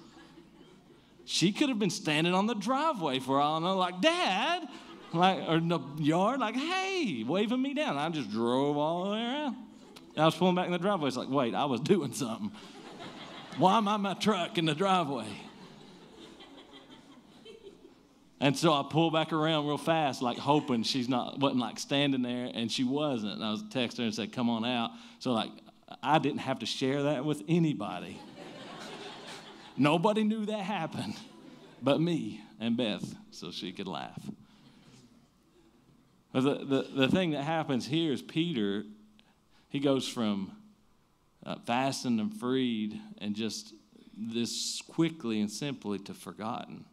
She 1.26 1.54
could 1.54 1.70
have 1.70 1.80
been 1.80 1.90
standing 1.90 2.34
on 2.34 2.48
the 2.48 2.54
driveway 2.54 3.20
for 3.20 3.40
all 3.40 3.58
I 3.58 3.60
know, 3.60 3.78
like, 3.78 4.02
Dad, 4.02 4.68
like, 5.14 5.40
or 5.48 5.58
in 5.58 5.70
the 5.70 5.80
yard, 5.98 6.40
like, 6.40 6.56
hey, 6.56 7.24
waving 7.26 7.62
me 7.62 7.74
down. 7.74 7.98
I 7.98 8.10
just 8.10 8.30
drove 8.30 8.76
all 8.76 9.06
the 9.06 9.12
way 9.12 9.22
around. 9.22 9.56
I 10.18 10.26
was 10.26 10.36
pulling 10.36 10.56
back 10.56 10.66
in 10.66 10.74
the 10.74 10.78
driveway. 10.78 11.08
It's 11.08 11.18
like, 11.18 11.30
wait, 11.30 11.56
I 11.56 11.66
was 11.66 11.80
doing 11.80 12.14
something. 12.14 12.52
Why 13.58 13.78
am 13.78 13.88
I 13.88 13.98
my 13.98 14.14
truck 14.16 14.58
in 14.58 14.66
the 14.66 14.76
driveway? 14.76 15.28
And 18.40 18.58
so 18.58 18.74
I 18.74 18.84
pulled 18.90 19.14
back 19.14 19.32
around 19.32 19.68
real 19.68 19.78
fast, 19.78 20.22
like 20.22 20.38
hoping 20.38 20.84
she's 20.84 21.08
not 21.08 21.40
wasn't 21.40 21.62
like 21.62 21.80
standing 21.80 22.22
there, 22.24 22.52
and 22.54 22.70
she 22.70 22.84
wasn't. 22.84 23.36
And 23.36 23.44
I 23.44 23.52
was 23.52 23.64
texting 23.64 24.00
her 24.00 24.04
and 24.04 24.14
said, 24.14 24.34
"Come 24.34 24.50
on 24.50 24.66
out." 24.66 24.92
So 25.20 25.32
like 25.32 25.50
I 26.02 26.20
didn't 26.20 26.40
have 26.40 26.60
to 26.60 26.66
share 26.66 27.04
that 27.04 27.26
with 27.26 27.44
anybody. 27.48 28.20
Nobody 29.78 30.24
knew 30.24 30.46
that 30.46 30.62
happened 30.62 31.16
but 31.84 32.00
me 32.00 32.42
and 32.60 32.78
Beth, 32.78 33.14
so 33.32 33.52
she 33.52 33.74
could 33.74 33.88
laugh. 33.88 34.22
The, 36.32 36.40
the, 36.40 36.88
the 36.96 37.08
thing 37.10 37.32
that 37.32 37.44
happens 37.44 37.86
here 37.86 38.12
is 38.12 38.22
Peter, 38.22 38.86
he 39.70 39.80
goes 39.80 40.08
from 40.08 40.54
uh, 41.46 41.58
fastened 41.66 42.20
and 42.20 42.34
freed 42.34 43.00
and 43.20 43.36
just 43.36 43.74
this 44.18 44.82
quickly 44.88 45.42
and 45.42 45.52
simply 45.52 46.00
to 46.00 46.14
forgotten. 46.14 46.86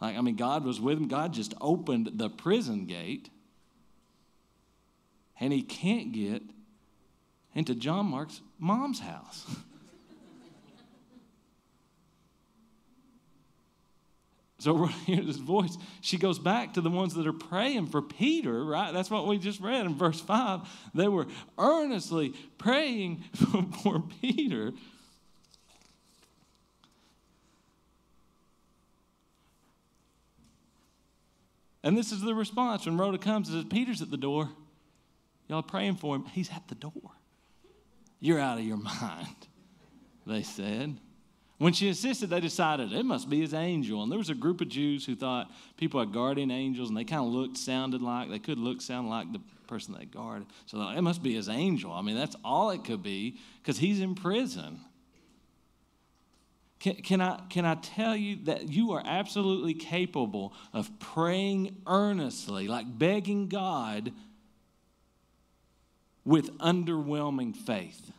Like, 0.00 0.16
I 0.16 0.20
mean, 0.20 0.36
God 0.36 0.64
was 0.64 0.78
with 0.78 0.98
him. 0.98 1.08
God 1.08 1.32
just 1.32 1.54
opened 1.58 2.10
the 2.14 2.28
prison 2.28 2.84
gate 2.84 3.30
and 5.38 5.52
he 5.52 5.62
can't 5.62 6.12
get 6.12 6.42
into 7.54 7.74
John 7.74 8.06
Mark's 8.06 8.40
mom's 8.58 9.00
house. 9.00 9.46
so 14.58 14.86
hearing 15.06 15.26
this 15.26 15.36
voice. 15.36 15.76
She 16.00 16.18
goes 16.18 16.38
back 16.38 16.74
to 16.74 16.80
the 16.80 16.90
ones 16.90 17.14
that 17.14 17.26
are 17.26 17.32
praying 17.32 17.86
for 17.86 18.02
Peter, 18.02 18.64
right? 18.64 18.92
That's 18.92 19.10
what 19.10 19.26
we 19.26 19.38
just 19.38 19.60
read 19.60 19.86
in 19.86 19.94
verse 19.94 20.20
5. 20.20 20.68
They 20.94 21.08
were 21.08 21.26
earnestly 21.58 22.34
praying 22.58 23.24
for 23.82 24.02
Peter. 24.20 24.72
And 31.82 31.96
this 31.96 32.10
is 32.10 32.20
the 32.20 32.34
response 32.34 32.84
when 32.84 32.98
Rhoda 32.98 33.16
comes 33.16 33.48
and 33.48 33.62
says, 33.62 33.68
Peter's 33.70 34.02
at 34.02 34.10
the 34.10 34.16
door. 34.16 34.48
Y'all 35.48 35.62
praying 35.62 35.96
for 35.96 36.16
him. 36.16 36.24
He's 36.26 36.50
at 36.50 36.66
the 36.68 36.74
door. 36.74 37.12
You're 38.20 38.40
out 38.40 38.58
of 38.58 38.64
your 38.64 38.76
mind, 39.00 39.48
they 40.26 40.42
said. 40.42 40.98
When 41.58 41.72
she 41.72 41.88
insisted, 41.88 42.28
they 42.28 42.40
decided 42.40 42.92
it 42.92 43.04
must 43.04 43.30
be 43.30 43.40
his 43.40 43.54
angel. 43.54 44.02
And 44.02 44.12
there 44.12 44.18
was 44.18 44.28
a 44.28 44.34
group 44.34 44.60
of 44.60 44.68
Jews 44.68 45.06
who 45.06 45.16
thought 45.16 45.50
people 45.78 46.00
had 46.00 46.12
guardian 46.12 46.50
angels, 46.50 46.88
and 46.90 46.96
they 46.96 47.04
kind 47.04 47.24
of 47.24 47.32
looked, 47.32 47.56
sounded 47.56 48.02
like, 48.02 48.28
they 48.28 48.38
could 48.38 48.58
look, 48.58 48.82
sound 48.82 49.08
like 49.08 49.32
the 49.32 49.40
person 49.66 49.94
they 49.98 50.04
guarded. 50.04 50.48
So 50.66 50.80
it 50.90 51.00
must 51.00 51.22
be 51.22 51.34
his 51.34 51.48
angel. 51.48 51.92
I 51.92 52.02
mean, 52.02 52.16
that's 52.16 52.36
all 52.44 52.70
it 52.70 52.84
could 52.84 53.02
be 53.02 53.38
because 53.62 53.78
he's 53.78 54.00
in 54.00 54.14
prison. 54.14 54.80
Can, 56.78 56.96
can, 56.96 57.20
I, 57.22 57.40
can 57.48 57.64
I 57.64 57.76
tell 57.76 58.14
you 58.14 58.44
that 58.44 58.68
you 58.68 58.92
are 58.92 59.02
absolutely 59.04 59.72
capable 59.72 60.52
of 60.74 60.90
praying 61.00 61.76
earnestly, 61.86 62.68
like 62.68 62.98
begging 62.98 63.48
God 63.48 64.12
with 66.26 66.58
underwhelming 66.58 67.56
faith? 67.56 68.12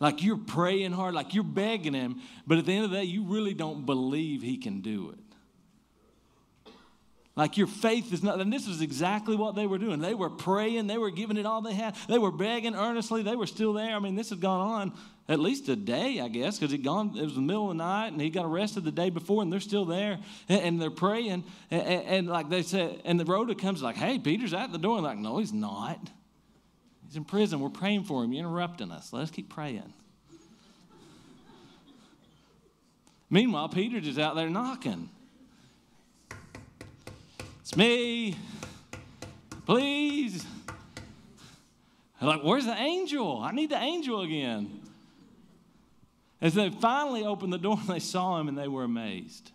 Like 0.00 0.22
you're 0.22 0.36
praying 0.36 0.92
hard, 0.92 1.14
like 1.14 1.32
you're 1.32 1.44
begging 1.44 1.94
Him, 1.94 2.20
but 2.46 2.58
at 2.58 2.66
the 2.66 2.74
end 2.74 2.84
of 2.84 2.90
the 2.90 2.98
day, 2.98 3.04
you 3.04 3.24
really 3.24 3.54
don't 3.54 3.86
believe 3.86 4.42
He 4.42 4.58
can 4.58 4.82
do 4.82 5.10
it. 5.10 5.18
Like 7.36 7.56
your 7.56 7.66
faith 7.66 8.12
is 8.12 8.22
not, 8.22 8.40
and 8.40 8.52
this 8.52 8.68
is 8.68 8.80
exactly 8.80 9.34
what 9.34 9.56
they 9.56 9.66
were 9.66 9.78
doing. 9.78 10.00
They 10.00 10.14
were 10.14 10.30
praying, 10.30 10.86
they 10.86 10.98
were 10.98 11.10
giving 11.10 11.36
it 11.36 11.46
all 11.46 11.62
they 11.62 11.74
had, 11.74 11.96
they 12.08 12.18
were 12.18 12.30
begging 12.30 12.74
earnestly, 12.74 13.22
they 13.22 13.34
were 13.34 13.46
still 13.46 13.72
there. 13.72 13.96
I 13.96 13.98
mean, 13.98 14.14
this 14.14 14.30
had 14.30 14.40
gone 14.40 14.60
on 14.60 14.92
at 15.28 15.40
least 15.40 15.68
a 15.68 15.76
day, 15.76 16.20
I 16.20 16.28
guess, 16.28 16.58
because 16.58 16.72
it 16.74 16.78
gone. 16.78 17.16
It 17.16 17.24
was 17.24 17.34
the 17.34 17.40
middle 17.40 17.70
of 17.70 17.76
the 17.76 17.82
night, 17.82 18.08
and 18.08 18.20
he 18.20 18.28
got 18.28 18.44
arrested 18.44 18.84
the 18.84 18.92
day 18.92 19.08
before, 19.08 19.42
and 19.42 19.52
they're 19.52 19.60
still 19.60 19.86
there, 19.86 20.18
and, 20.48 20.80
they're 20.80 20.90
praying, 20.90 21.44
and, 21.70 21.82
and, 21.82 22.04
and, 22.04 22.28
like 22.28 22.50
they 22.50 22.62
said, 22.62 23.00
and 23.04 23.18
the 23.18 23.24
rhoda 23.24 23.54
comes 23.54 23.82
like, 23.82 23.96
"Hey, 23.96 24.18
Peter's 24.18 24.52
at 24.52 24.70
the 24.70 24.78
door." 24.78 24.96
And 24.96 25.04
like, 25.04 25.18
no, 25.18 25.38
he's 25.38 25.52
not. 25.52 25.98
He's 27.06 27.16
in 27.16 27.24
prison. 27.24 27.60
We're 27.60 27.70
praying 27.70 28.04
for 28.04 28.22
him. 28.22 28.32
You're 28.32 28.46
interrupting 28.46 28.90
us. 28.90 29.12
Let 29.12 29.22
us 29.22 29.30
keep 29.30 29.48
praying. 29.48 29.92
Meanwhile, 33.30 33.70
Peter's 33.70 34.04
just 34.04 34.18
out 34.18 34.36
there 34.36 34.50
knocking. 34.50 35.08
It's 37.62 37.74
me. 37.76 38.36
Please. 39.64 40.44
like, 42.20 42.42
where's 42.42 42.66
the 42.66 42.76
angel? 42.76 43.40
I 43.40 43.52
need 43.52 43.70
the 43.70 43.78
angel 43.78 44.20
again. 44.20 44.82
As 46.44 46.52
they 46.52 46.68
finally 46.68 47.24
opened 47.24 47.54
the 47.54 47.58
door, 47.58 47.78
they 47.88 47.98
saw 47.98 48.38
him 48.38 48.48
and 48.48 48.58
they 48.58 48.68
were 48.68 48.84
amazed. 48.84 49.50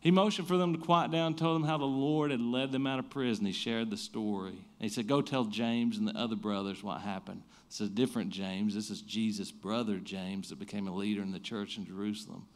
He 0.00 0.10
motioned 0.10 0.48
for 0.48 0.56
them 0.56 0.72
to 0.72 0.78
quiet 0.80 1.12
down, 1.12 1.36
told 1.36 1.54
them 1.54 1.68
how 1.68 1.78
the 1.78 1.84
Lord 1.84 2.32
had 2.32 2.40
led 2.40 2.72
them 2.72 2.86
out 2.86 2.98
of 2.98 3.10
prison. 3.10 3.46
He 3.46 3.52
shared 3.52 3.90
the 3.90 3.96
story. 3.96 4.64
he 4.80 4.88
said, 4.88 5.06
Go 5.06 5.22
tell 5.22 5.44
James 5.44 5.98
and 5.98 6.08
the 6.08 6.18
other 6.18 6.34
brothers 6.34 6.82
what 6.82 7.02
happened. 7.02 7.42
This 7.68 7.80
is 7.80 7.90
different 7.90 8.30
James. 8.30 8.74
This 8.74 8.90
is 8.90 9.02
Jesus' 9.02 9.52
brother, 9.52 9.98
James, 9.98 10.48
that 10.48 10.58
became 10.58 10.88
a 10.88 10.94
leader 10.94 11.22
in 11.22 11.30
the 11.30 11.38
church 11.38 11.78
in 11.78 11.86
Jerusalem. 11.86 12.46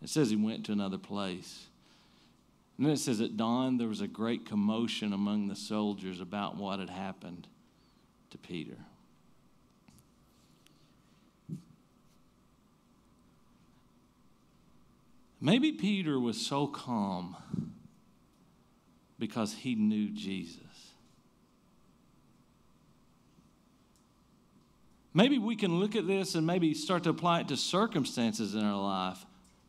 It 0.00 0.08
says 0.08 0.30
he 0.30 0.36
went 0.36 0.64
to 0.66 0.72
another 0.72 0.98
place. 0.98 1.66
And 2.76 2.86
then 2.86 2.92
it 2.92 2.98
says 2.98 3.20
at 3.20 3.36
dawn 3.36 3.78
there 3.78 3.88
was 3.88 4.02
a 4.02 4.06
great 4.06 4.46
commotion 4.46 5.12
among 5.12 5.48
the 5.48 5.56
soldiers 5.56 6.20
about 6.20 6.56
what 6.56 6.78
had 6.78 6.90
happened 6.90 7.48
to 8.30 8.38
Peter. 8.38 8.76
Maybe 15.40 15.72
Peter 15.72 16.18
was 16.18 16.40
so 16.44 16.66
calm 16.66 17.36
because 19.18 19.52
he 19.54 19.74
knew 19.74 20.10
Jesus. 20.10 20.62
Maybe 25.12 25.38
we 25.38 25.56
can 25.56 25.78
look 25.80 25.96
at 25.96 26.06
this 26.06 26.34
and 26.34 26.46
maybe 26.46 26.74
start 26.74 27.04
to 27.04 27.10
apply 27.10 27.40
it 27.40 27.48
to 27.48 27.56
circumstances 27.56 28.54
in 28.54 28.62
our 28.62 28.80
life. 28.80 29.24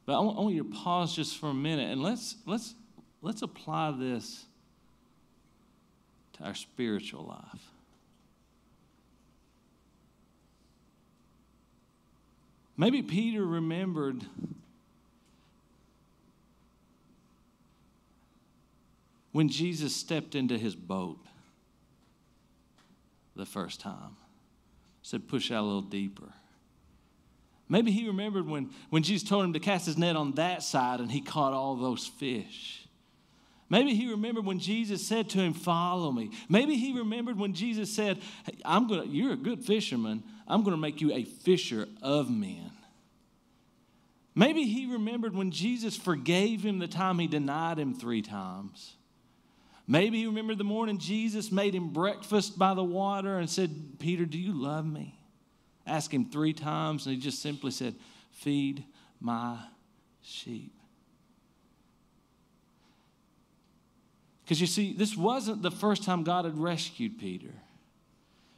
But 0.06 0.18
I 0.18 0.20
want, 0.20 0.54
you 0.54 0.64
to 0.64 0.70
pause 0.70 1.16
just 1.16 1.38
for 1.38 1.50
a 1.50 1.54
minute 1.54 1.90
and 1.92 2.02
let's, 2.02 2.36
let's 2.46 2.74
let's 3.22 3.42
apply 3.42 3.92
this 3.92 4.46
to 6.34 6.44
our 6.44 6.56
spiritual 6.56 7.26
life. 7.26 7.62
Maybe 12.78 13.02
Peter 13.02 13.44
remembered 13.44 14.24
when 19.38 19.50
Jesus 19.50 19.96
stepped 19.96 20.34
into 20.34 20.58
his 20.58 20.74
boat 20.76 21.20
the 23.36 23.46
first 23.46 23.80
time. 23.80 24.18
Said, 25.04 25.28
push 25.28 25.52
out 25.52 25.62
a 25.62 25.68
little 25.68 25.84
deeper. 25.84 26.34
Maybe 27.70 27.92
he 27.92 28.08
remembered 28.08 28.48
when, 28.48 28.72
when 28.90 29.04
Jesus 29.04 29.30
told 29.30 29.46
him 29.46 29.54
to 29.54 29.60
cast 29.60 29.86
his 29.86 29.96
net 29.96 30.16
on 30.16 30.32
that 30.32 30.64
side 30.64 31.02
and 31.02 31.12
he 31.12 31.22
caught 31.22 31.54
all 31.54 31.76
those 31.76 32.08
fish. 32.08 32.88
Maybe 33.70 33.94
he 33.94 34.10
remembered 34.10 34.44
when 34.44 34.58
Jesus 34.58 35.06
said 35.06 35.30
to 35.30 35.38
him, 35.38 35.54
Follow 35.54 36.12
me. 36.12 36.32
Maybe 36.50 36.76
he 36.76 36.98
remembered 36.98 37.38
when 37.38 37.54
Jesus 37.54 37.96
said, 37.96 38.18
hey, 38.44 38.58
I'm 38.66 38.88
gonna, 38.88 39.06
You're 39.06 39.34
a 39.34 39.38
good 39.38 39.64
fisherman. 39.64 40.24
I'm 40.48 40.64
going 40.64 40.76
to 40.76 40.82
make 40.82 41.00
you 41.00 41.14
a 41.14 41.26
fisher 41.26 41.88
of 42.02 42.32
men. 42.32 42.72
Maybe 44.34 44.64
he 44.64 44.92
remembered 44.92 45.36
when 45.36 45.52
Jesus 45.52 45.96
forgave 45.96 46.66
him 46.66 46.80
the 46.80 46.88
time 46.88 47.20
he 47.20 47.28
denied 47.28 47.78
him 47.78 47.94
three 47.94 48.24
times. 48.24 48.97
Maybe 49.88 50.18
you 50.20 50.30
remember 50.30 50.54
the 50.54 50.66
morning 50.66 50.98
Jesus 50.98 51.52
made 51.52 51.74
him 51.74 51.90
breakfast 51.94 52.60
by 52.60 52.74
the 52.74 52.84
water 52.84 53.40
and 53.40 53.50
said, 53.50 54.00
Peter, 54.00 54.26
do 54.26 54.38
you 54.38 54.52
love 54.52 54.86
me? 54.86 55.18
Asked 55.86 56.14
him 56.14 56.26
three 56.26 56.52
times, 56.52 57.06
and 57.06 57.16
he 57.16 57.22
just 57.22 57.42
simply 57.42 57.72
said, 57.72 57.96
Feed 58.32 58.84
my 59.22 59.58
sheep. 60.22 60.74
Because 64.44 64.60
you 64.62 64.68
see, 64.68 64.94
this 64.94 65.16
wasn't 65.16 65.62
the 65.62 65.72
first 65.72 66.04
time 66.04 66.24
God 66.24 66.46
had 66.46 66.58
rescued 66.58 67.18
Peter. 67.18 67.54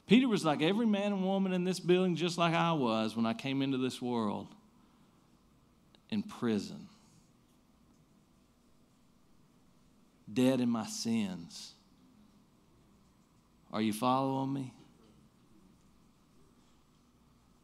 Peter 0.07 0.27
was 0.27 0.43
like 0.43 0.61
every 0.61 0.87
man 0.87 1.13
and 1.13 1.23
woman 1.23 1.53
in 1.53 1.63
this 1.63 1.79
building, 1.79 2.15
just 2.15 2.37
like 2.37 2.55
I 2.55 2.73
was 2.73 3.15
when 3.15 3.27
I 3.27 3.33
came 3.33 3.61
into 3.61 3.77
this 3.77 4.01
world 4.01 4.47
in 6.09 6.23
prison, 6.23 6.88
dead 10.33 10.61
in 10.61 10.69
my 10.69 10.85
sins. 10.85 11.73
Are 13.71 13.81
you 13.81 13.93
following 13.93 14.53
me? 14.53 14.73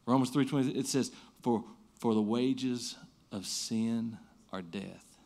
Romans 0.06 0.32
3:20 0.32 0.76
it 0.76 0.88
says 0.88 1.12
for 1.42 1.64
for 2.00 2.14
the 2.14 2.22
wages 2.22 2.96
of 3.32 3.46
sin 3.46 4.18
are 4.52 4.62
death 4.62 5.18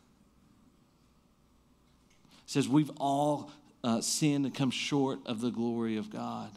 It 2.44 2.46
says 2.46 2.68
we've 2.68 2.90
all 2.96 3.50
uh, 3.84 4.00
sinned 4.00 4.46
and 4.46 4.54
come 4.54 4.70
short 4.70 5.20
of 5.26 5.40
the 5.40 5.50
glory 5.50 5.96
of 5.96 6.10
God. 6.10 6.50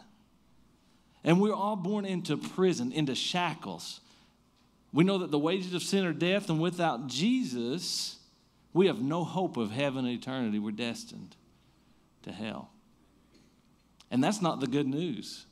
And 1.23 1.39
we're 1.39 1.53
all 1.53 1.77
born 1.77 2.05
into 2.05 2.35
prison, 2.35 2.91
into 2.91 3.15
shackles. 3.15 4.01
We 4.91 5.03
know 5.03 5.19
that 5.19 5.31
the 5.31 5.39
wages 5.39 5.73
of 5.73 5.81
sin 5.81 6.05
are 6.05 6.13
death, 6.13 6.49
and 6.49 6.59
without 6.59 7.07
Jesus, 7.07 8.17
we 8.73 8.87
have 8.87 9.01
no 9.01 9.23
hope 9.23 9.57
of 9.57 9.71
heaven 9.71 10.05
and 10.05 10.13
eternity. 10.13 10.59
We're 10.59 10.71
destined 10.71 11.35
to 12.23 12.31
hell. 12.31 12.71
And 14.09 14.23
that's 14.23 14.41
not 14.41 14.59
the 14.59 14.67
good 14.67 14.87
news. 14.87 15.45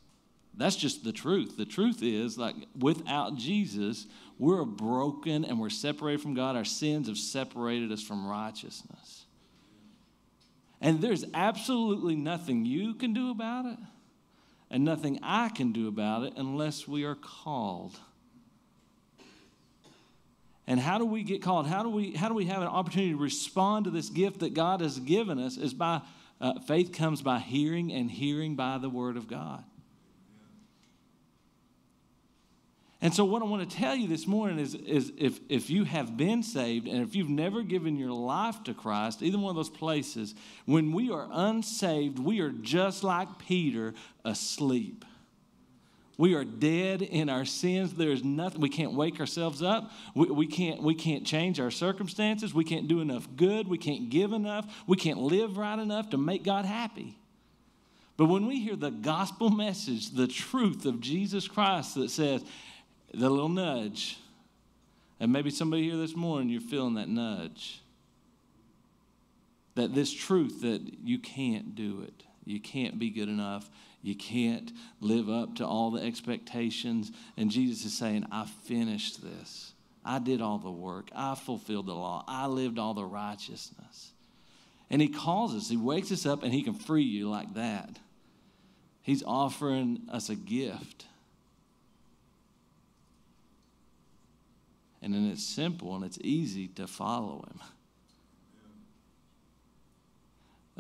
That's 0.56 0.76
just 0.76 1.04
the 1.04 1.14
truth. 1.14 1.56
The 1.58 1.66
truth 1.66 2.04
is, 2.04 2.38
like, 2.38 2.56
without 2.78 3.36
Jesus, 3.36 4.06
we're 4.38 4.66
broken 4.66 5.46
and 5.46 5.60
we're 5.60 5.70
separated 5.70 6.22
from 6.22 6.34
God. 6.34 6.56
Our 6.56 6.66
sins 6.66 7.08
have 7.08 7.18
separated 7.18 7.92
us 7.92 8.04
from 8.04 8.28
righteousness. 8.28 9.26
And 10.82 11.00
there's 11.00 11.24
absolutely 11.34 12.16
nothing 12.16 12.66
you 12.66 12.96
can 12.96 13.14
do 13.14 13.30
about 13.30 13.66
it 13.66 13.78
and 14.70 14.84
nothing 14.84 15.20
I 15.22 15.50
can 15.50 15.72
do 15.72 15.88
about 15.88 16.24
it 16.24 16.34
unless 16.38 16.88
we 16.88 17.04
are 17.04 17.16
called. 17.16 18.00
And 20.72 20.80
how 20.80 21.00
do 21.00 21.06
we 21.06 21.24
get 21.24 21.42
called? 21.42 21.68
How 21.68 21.84
do 21.84 21.90
we, 21.90 22.14
how 22.14 22.30
do 22.30 22.34
we 22.34 22.46
have 22.46 22.62
an 22.62 22.70
opportunity 22.70 23.12
to 23.12 23.18
respond 23.18 23.84
to 23.84 23.92
this 23.92 24.08
gift 24.08 24.40
that 24.40 24.54
God 24.54 24.80
has 24.80 25.00
given 25.00 25.38
us? 25.38 25.58
Is 25.58 25.74
by 25.74 26.00
uh, 26.40 26.62
faith 26.62 26.94
comes 26.94 27.22
by 27.22 27.40
hearing, 27.40 27.92
and 27.92 28.10
hearing 28.10 28.56
by 28.56 28.78
the 28.78 28.90
Word 28.90 29.18
of 29.18 29.28
God. 29.28 29.66
And 33.02 33.14
so, 33.14 33.26
what 33.26 33.42
I 33.42 33.46
want 33.46 33.70
to 33.70 33.76
tell 33.76 33.98
you 33.98 34.08
this 34.08 34.26
morning 34.26 34.60
is, 34.60 34.74
is 34.74 35.12
if, 35.18 35.42
if 35.50 35.70
you 35.70 35.84
have 35.84 36.16
been 36.16 36.42
saved 36.42 36.88
and 36.88 37.06
if 37.06 37.16
you've 37.16 37.28
never 37.28 37.64
given 37.64 37.98
your 37.98 38.14
life 38.14 38.64
to 38.64 38.74
Christ, 38.74 39.22
either 39.22 39.38
one 39.38 39.50
of 39.50 39.58
those 39.58 39.70
places, 39.70 40.36
when 40.66 40.94
we 40.94 41.12
are 41.12 41.28
unsaved, 41.30 42.18
we 42.18 42.40
are 42.40 42.52
just 42.52 43.04
like 43.04 43.28
Peter, 43.40 43.94
asleep. 44.24 45.04
We 46.22 46.36
are 46.36 46.44
dead 46.44 47.02
in 47.02 47.30
our 47.30 47.46
sins. 47.46 47.96
There's 47.96 48.24
nothing, 48.24 48.62
we 48.62 48.70
can't 48.70 48.94
wake 48.94 49.20
ourselves 49.20 49.64
up. 49.64 49.90
We, 50.14 50.28
we, 50.28 50.46
can't, 50.46 50.84
we 50.84 50.94
can't 50.94 51.26
change 51.26 51.60
our 51.60 51.72
circumstances. 51.72 52.54
We 52.54 52.64
can't 52.64 52.88
do 52.88 53.02
enough 53.02 53.28
good. 53.36 53.68
We 53.68 53.80
can't 53.80 54.12
give 54.12 54.32
enough. 54.32 54.84
We 54.86 54.98
can't 54.98 55.18
live 55.18 55.58
right 55.58 55.80
enough 55.80 56.12
to 56.12 56.20
make 56.20 56.44
God 56.44 56.66
happy. 56.66 57.18
But 58.18 58.28
when 58.28 58.46
we 58.46 58.60
hear 58.60 58.76
the 58.76 58.92
gospel 58.92 59.50
message, 59.50 60.12
the 60.12 60.28
truth 60.28 60.86
of 60.86 61.02
Jesus 61.02 61.48
Christ 61.48 61.96
that 61.96 62.12
says, 62.12 62.46
the 63.12 63.28
little 63.28 63.50
nudge. 63.50 64.20
And 65.20 65.34
maybe 65.34 65.50
somebody 65.50 65.90
here 65.90 65.98
this 65.98 66.16
morning, 66.16 66.50
you're 66.50 66.62
feeling 66.62 66.94
that 66.94 67.10
nudge. 67.10 67.82
That 69.74 69.96
this 69.96 70.14
truth 70.14 70.62
that 70.62 70.82
you 71.04 71.18
can't 71.18 71.74
do 71.74 72.04
it, 72.04 72.26
you 72.46 72.60
can't 72.60 73.00
be 73.00 73.10
good 73.10 73.30
enough, 73.30 73.70
you 74.02 74.16
can't 74.16 74.72
live 75.00 75.30
up 75.30 75.56
to 75.56 75.66
all 75.66 75.92
the 75.92 76.02
expectations. 76.02 77.12
And 77.38 77.52
Jesus 77.52 77.86
is 77.86 77.98
saying, 77.98 78.26
I 78.32 78.46
finished 78.64 79.22
this. 79.22 79.74
I 80.04 80.20
did 80.20 80.42
all 80.42 80.58
the 80.58 80.72
work. 80.72 81.10
I 81.16 81.36
fulfilled 81.36 81.86
the 81.86 81.94
law. 81.94 82.24
I 82.28 82.48
lived 82.48 82.80
all 82.80 82.96
the 82.96 83.06
righteousness. 83.06 84.12
And 84.90 85.02
He 85.02 85.08
calls 85.08 85.56
us, 85.56 85.70
He 85.70 85.78
wakes 85.78 86.12
us 86.12 86.26
up, 86.26 86.44
and 86.44 86.54
He 86.54 86.64
can 86.64 86.74
free 86.74 87.04
you 87.04 87.30
like 87.30 87.54
that. 87.54 88.00
He's 89.04 89.24
offering 89.24 90.02
us 90.12 90.30
a 90.30 90.36
gift. 90.36 91.06
And 95.02 95.14
then 95.14 95.30
it's 95.32 95.44
simple 95.44 95.96
and 95.96 96.04
it's 96.04 96.20
easy 96.22 96.68
to 96.70 96.88
follow 96.88 97.46
Him. 97.48 97.60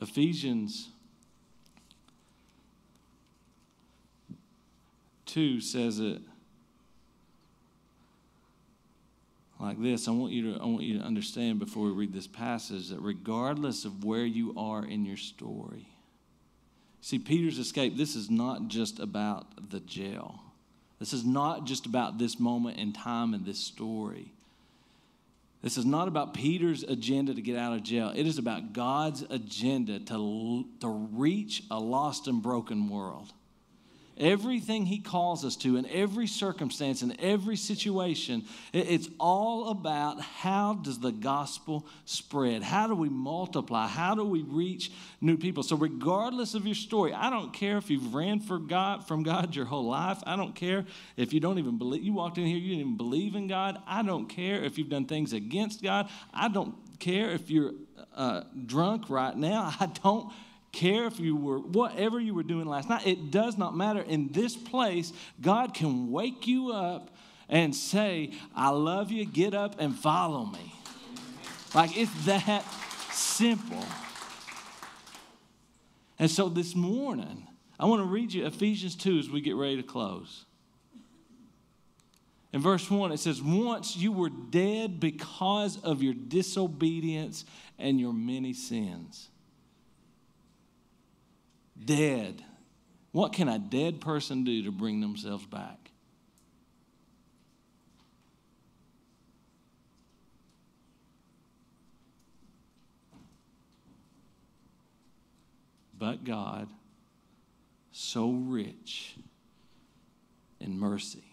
Ephesians 0.01 0.89
2 5.31 5.61
says 5.61 5.99
it 5.99 6.21
like 9.61 9.81
this. 9.81 10.09
I 10.09 10.11
want 10.11 10.33
you 10.33 10.53
to 10.53 10.61
I 10.61 10.65
want 10.65 10.81
you 10.81 10.99
to 10.99 11.05
understand 11.05 11.59
before 11.59 11.85
we 11.85 11.91
read 11.91 12.11
this 12.11 12.27
passage 12.27 12.89
that 12.89 12.99
regardless 12.99 13.85
of 13.85 14.03
where 14.03 14.25
you 14.25 14.53
are 14.57 14.83
in 14.83 15.05
your 15.05 15.15
story. 15.15 15.87
See, 16.99 17.17
Peter's 17.17 17.59
escape, 17.59 17.95
this 17.95 18.15
is 18.15 18.29
not 18.29 18.67
just 18.67 18.99
about 18.99 19.69
the 19.71 19.79
jail. 19.79 20.41
This 20.99 21.13
is 21.13 21.23
not 21.23 21.65
just 21.65 21.85
about 21.85 22.19
this 22.19 22.37
moment 22.37 22.77
in 22.77 22.91
time 22.91 23.33
in 23.33 23.45
this 23.45 23.57
story. 23.57 24.33
This 25.63 25.77
is 25.77 25.85
not 25.85 26.07
about 26.07 26.33
Peter's 26.33 26.83
agenda 26.83 27.33
to 27.33 27.41
get 27.41 27.57
out 27.57 27.73
of 27.73 27.83
jail. 27.83 28.11
It 28.13 28.27
is 28.27 28.37
about 28.37 28.73
God's 28.73 29.23
agenda 29.29 29.99
to, 29.99 30.65
to 30.81 30.87
reach 31.13 31.63
a 31.71 31.79
lost 31.79 32.27
and 32.27 32.41
broken 32.41 32.89
world. 32.89 33.31
Everything 34.21 34.85
He 34.85 34.99
calls 34.99 35.43
us 35.43 35.55
to, 35.57 35.77
in 35.77 35.87
every 35.87 36.27
circumstance, 36.27 37.01
in 37.01 37.19
every 37.19 37.57
situation, 37.57 38.45
it's 38.71 39.09
all 39.19 39.69
about 39.69 40.21
how 40.21 40.75
does 40.75 40.99
the 40.99 41.11
gospel 41.11 41.87
spread? 42.05 42.61
How 42.61 42.85
do 42.87 42.93
we 42.93 43.09
multiply? 43.09 43.87
How 43.87 44.13
do 44.13 44.23
we 44.23 44.43
reach 44.43 44.91
new 45.21 45.37
people? 45.37 45.63
So, 45.63 45.75
regardless 45.75 46.53
of 46.53 46.67
your 46.67 46.75
story, 46.75 47.13
I 47.13 47.31
don't 47.31 47.51
care 47.51 47.77
if 47.77 47.89
you've 47.89 48.13
ran 48.13 48.39
for 48.39 48.59
God, 48.59 49.07
from 49.07 49.23
God 49.23 49.55
your 49.55 49.65
whole 49.65 49.87
life. 49.87 50.19
I 50.27 50.35
don't 50.35 50.53
care 50.53 50.85
if 51.17 51.33
you 51.33 51.39
don't 51.39 51.57
even 51.57 51.79
believe, 51.79 52.03
you 52.03 52.13
walked 52.13 52.37
in 52.37 52.45
here, 52.45 52.57
you 52.57 52.69
didn't 52.69 52.81
even 52.81 52.97
believe 52.97 53.33
in 53.33 53.47
God. 53.47 53.81
I 53.87 54.03
don't 54.03 54.27
care 54.27 54.63
if 54.63 54.77
you've 54.77 54.89
done 54.89 55.05
things 55.05 55.33
against 55.33 55.81
God. 55.81 56.09
I 56.31 56.47
don't 56.47 56.75
care 56.99 57.31
if 57.31 57.49
you're 57.49 57.73
uh, 58.15 58.43
drunk 58.67 59.09
right 59.09 59.35
now. 59.35 59.73
I 59.79 59.87
don't 59.87 60.31
care 60.71 61.05
if 61.05 61.19
you 61.19 61.35
were 61.35 61.59
whatever 61.59 62.19
you 62.19 62.33
were 62.33 62.43
doing 62.43 62.65
last 62.65 62.89
night 62.89 63.05
it 63.05 63.31
does 63.31 63.57
not 63.57 63.75
matter. 63.75 64.01
In 64.01 64.29
this 64.31 64.55
place 64.55 65.11
god 65.41 65.73
can 65.73 66.11
wake 66.11 66.47
you 66.47 66.71
up 66.71 67.09
and 67.49 67.75
say 67.75 68.31
i 68.55 68.69
love 68.69 69.11
you 69.11 69.25
get 69.25 69.53
up 69.53 69.79
and 69.79 69.95
follow 69.95 70.45
me. 70.45 70.73
Like 71.73 71.97
it's 71.97 72.25
that 72.25 72.63
simple. 73.11 73.85
And 76.19 76.29
so 76.29 76.49
this 76.49 76.75
morning 76.75 77.47
i 77.79 77.85
want 77.85 78.01
to 78.01 78.07
read 78.07 78.33
you 78.33 78.45
ephesians 78.45 78.95
2 78.95 79.19
as 79.19 79.29
we 79.29 79.41
get 79.41 79.55
ready 79.55 79.77
to 79.77 79.83
close. 79.83 80.45
In 82.53 82.61
verse 82.61 82.89
1 82.89 83.11
it 83.11 83.19
says 83.19 83.41
once 83.41 83.97
you 83.97 84.11
were 84.11 84.29
dead 84.29 84.99
because 85.01 85.81
of 85.83 86.01
your 86.01 86.13
disobedience 86.13 87.43
and 87.77 87.99
your 87.99 88.13
many 88.13 88.53
sins 88.53 89.29
Dead. 91.83 92.43
What 93.11 93.33
can 93.33 93.47
a 93.47 93.59
dead 93.59 93.99
person 93.99 94.43
do 94.43 94.63
to 94.63 94.71
bring 94.71 95.01
themselves 95.01 95.45
back? 95.45 95.91
But 105.97 106.23
God, 106.23 106.67
so 107.91 108.31
rich 108.31 109.15
in 110.59 110.79
mercy, 110.79 111.23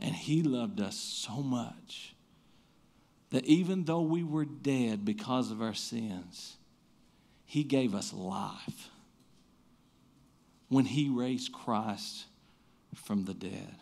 and 0.00 0.12
He 0.14 0.42
loved 0.42 0.80
us 0.80 0.96
so 0.96 1.42
much 1.42 2.16
that 3.30 3.44
even 3.44 3.84
though 3.84 4.00
we 4.00 4.24
were 4.24 4.44
dead 4.44 5.04
because 5.04 5.52
of 5.52 5.62
our 5.62 5.74
sins, 5.74 6.56
he 7.50 7.64
gave 7.64 7.96
us 7.96 8.12
life 8.12 8.90
when 10.68 10.84
He 10.84 11.08
raised 11.08 11.50
Christ 11.50 12.26
from 12.94 13.24
the 13.24 13.34
dead. 13.34 13.74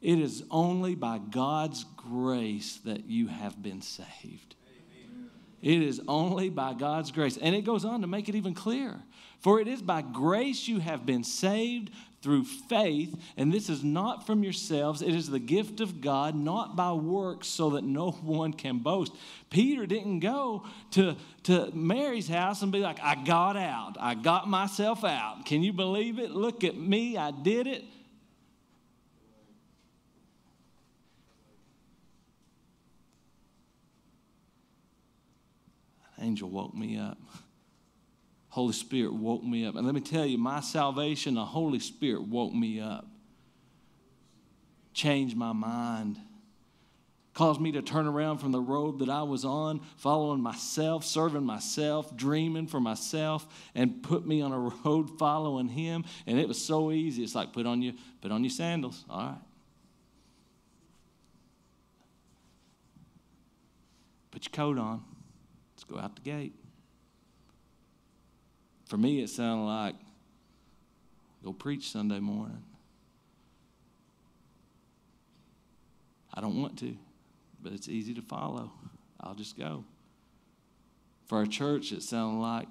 It 0.00 0.18
is 0.18 0.44
only 0.50 0.94
by 0.94 1.18
God's 1.18 1.84
grace 1.84 2.78
that 2.86 3.04
you 3.04 3.26
have 3.26 3.62
been 3.62 3.82
saved. 3.82 4.54
It 5.62 5.82
is 5.82 6.00
only 6.06 6.48
by 6.48 6.74
God's 6.74 7.10
grace. 7.10 7.36
And 7.36 7.54
it 7.54 7.62
goes 7.62 7.84
on 7.84 8.02
to 8.02 8.06
make 8.06 8.28
it 8.28 8.34
even 8.34 8.54
clearer. 8.54 9.02
For 9.40 9.60
it 9.60 9.68
is 9.68 9.82
by 9.82 10.02
grace 10.02 10.66
you 10.68 10.80
have 10.80 11.06
been 11.06 11.24
saved 11.24 11.90
through 12.22 12.44
faith, 12.44 13.14
and 13.36 13.52
this 13.52 13.68
is 13.68 13.84
not 13.84 14.26
from 14.26 14.42
yourselves. 14.42 15.00
It 15.02 15.14
is 15.14 15.30
the 15.30 15.38
gift 15.38 15.80
of 15.80 16.00
God, 16.00 16.34
not 16.34 16.74
by 16.74 16.92
works, 16.92 17.46
so 17.46 17.70
that 17.70 17.84
no 17.84 18.10
one 18.22 18.52
can 18.52 18.78
boast. 18.78 19.12
Peter 19.50 19.86
didn't 19.86 20.20
go 20.20 20.64
to, 20.92 21.16
to 21.44 21.70
Mary's 21.72 22.28
house 22.28 22.62
and 22.62 22.72
be 22.72 22.80
like, 22.80 22.98
I 23.00 23.14
got 23.14 23.56
out. 23.56 23.96
I 24.00 24.14
got 24.14 24.48
myself 24.48 25.04
out. 25.04 25.46
Can 25.46 25.62
you 25.62 25.72
believe 25.72 26.18
it? 26.18 26.32
Look 26.32 26.64
at 26.64 26.76
me. 26.76 27.16
I 27.16 27.30
did 27.30 27.66
it. 27.66 27.84
Angel 36.20 36.48
woke 36.48 36.74
me 36.74 36.98
up. 36.98 37.18
Holy 38.48 38.72
Spirit 38.72 39.12
woke 39.12 39.44
me 39.44 39.66
up. 39.66 39.74
And 39.74 39.84
let 39.84 39.94
me 39.94 40.00
tell 40.00 40.24
you, 40.24 40.38
my 40.38 40.60
salvation, 40.60 41.34
the 41.34 41.44
Holy 41.44 41.78
Spirit 41.78 42.22
woke 42.22 42.54
me 42.54 42.80
up, 42.80 43.06
changed 44.94 45.36
my 45.36 45.52
mind, 45.52 46.18
caused 47.34 47.60
me 47.60 47.72
to 47.72 47.82
turn 47.82 48.06
around 48.06 48.38
from 48.38 48.52
the 48.52 48.60
road 48.60 49.00
that 49.00 49.10
I 49.10 49.22
was 49.24 49.44
on, 49.44 49.82
following 49.98 50.40
myself, 50.40 51.04
serving 51.04 51.44
myself, 51.44 52.16
dreaming 52.16 52.66
for 52.66 52.80
myself, 52.80 53.46
and 53.74 54.02
put 54.02 54.26
me 54.26 54.40
on 54.40 54.52
a 54.52 54.58
road 54.58 55.18
following 55.18 55.68
Him. 55.68 56.06
And 56.26 56.40
it 56.40 56.48
was 56.48 56.64
so 56.64 56.90
easy. 56.92 57.22
It's 57.22 57.34
like 57.34 57.52
put 57.52 57.66
on 57.66 57.82
your 57.82 57.92
put 58.22 58.32
on 58.32 58.42
your 58.42 58.50
sandals. 58.50 59.04
All 59.10 59.18
right. 59.18 59.38
Put 64.30 64.46
your 64.46 64.52
coat 64.52 64.78
on. 64.78 65.04
Go 65.90 65.98
out 65.98 66.16
the 66.16 66.22
gate. 66.22 66.54
For 68.86 68.96
me, 68.96 69.22
it 69.22 69.28
sounded 69.28 69.64
like 69.64 69.94
go 71.44 71.52
preach 71.52 71.90
Sunday 71.90 72.20
morning. 72.20 72.62
I 76.32 76.40
don't 76.40 76.60
want 76.60 76.78
to, 76.80 76.96
but 77.62 77.72
it's 77.72 77.88
easy 77.88 78.14
to 78.14 78.22
follow. 78.22 78.70
I'll 79.20 79.34
just 79.34 79.58
go. 79.58 79.84
For 81.26 81.38
our 81.38 81.46
church, 81.46 81.92
it 81.92 82.02
sounded 82.02 82.40
like 82.40 82.68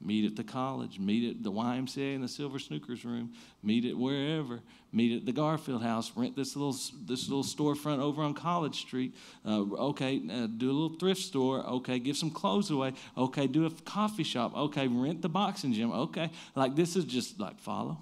meet 0.00 0.24
at 0.24 0.36
the 0.36 0.44
college, 0.44 0.98
meet 0.98 1.30
at 1.30 1.42
the 1.42 1.52
YMCA 1.52 2.14
in 2.14 2.22
the 2.22 2.28
Silver 2.28 2.58
Sneakers 2.58 3.04
room, 3.04 3.32
meet 3.62 3.84
at 3.84 3.96
wherever, 3.96 4.60
meet 4.92 5.16
at 5.16 5.26
the 5.26 5.32
Garfield 5.32 5.82
House, 5.82 6.10
rent 6.16 6.36
this 6.36 6.56
little 6.56 6.76
this 7.06 7.28
little 7.28 7.44
storefront 7.44 8.00
over 8.00 8.22
on 8.22 8.32
College 8.34 8.80
Street. 8.80 9.14
Uh, 9.46 9.60
okay, 9.60 10.22
uh, 10.30 10.46
do 10.46 10.70
a 10.70 10.72
little 10.72 10.98
thrift 10.98 11.20
store. 11.20 11.64
Okay, 11.66 11.98
give 11.98 12.16
some 12.16 12.30
clothes 12.30 12.70
away. 12.70 12.94
Okay, 13.16 13.46
do 13.46 13.66
a 13.66 13.70
coffee 13.70 14.24
shop. 14.24 14.56
Okay, 14.56 14.88
rent 14.88 15.20
the 15.20 15.28
boxing 15.28 15.72
gym. 15.72 15.92
Okay, 15.92 16.30
like 16.54 16.76
this 16.76 16.96
is 16.96 17.04
just 17.04 17.38
like 17.38 17.58
follow, 17.60 17.98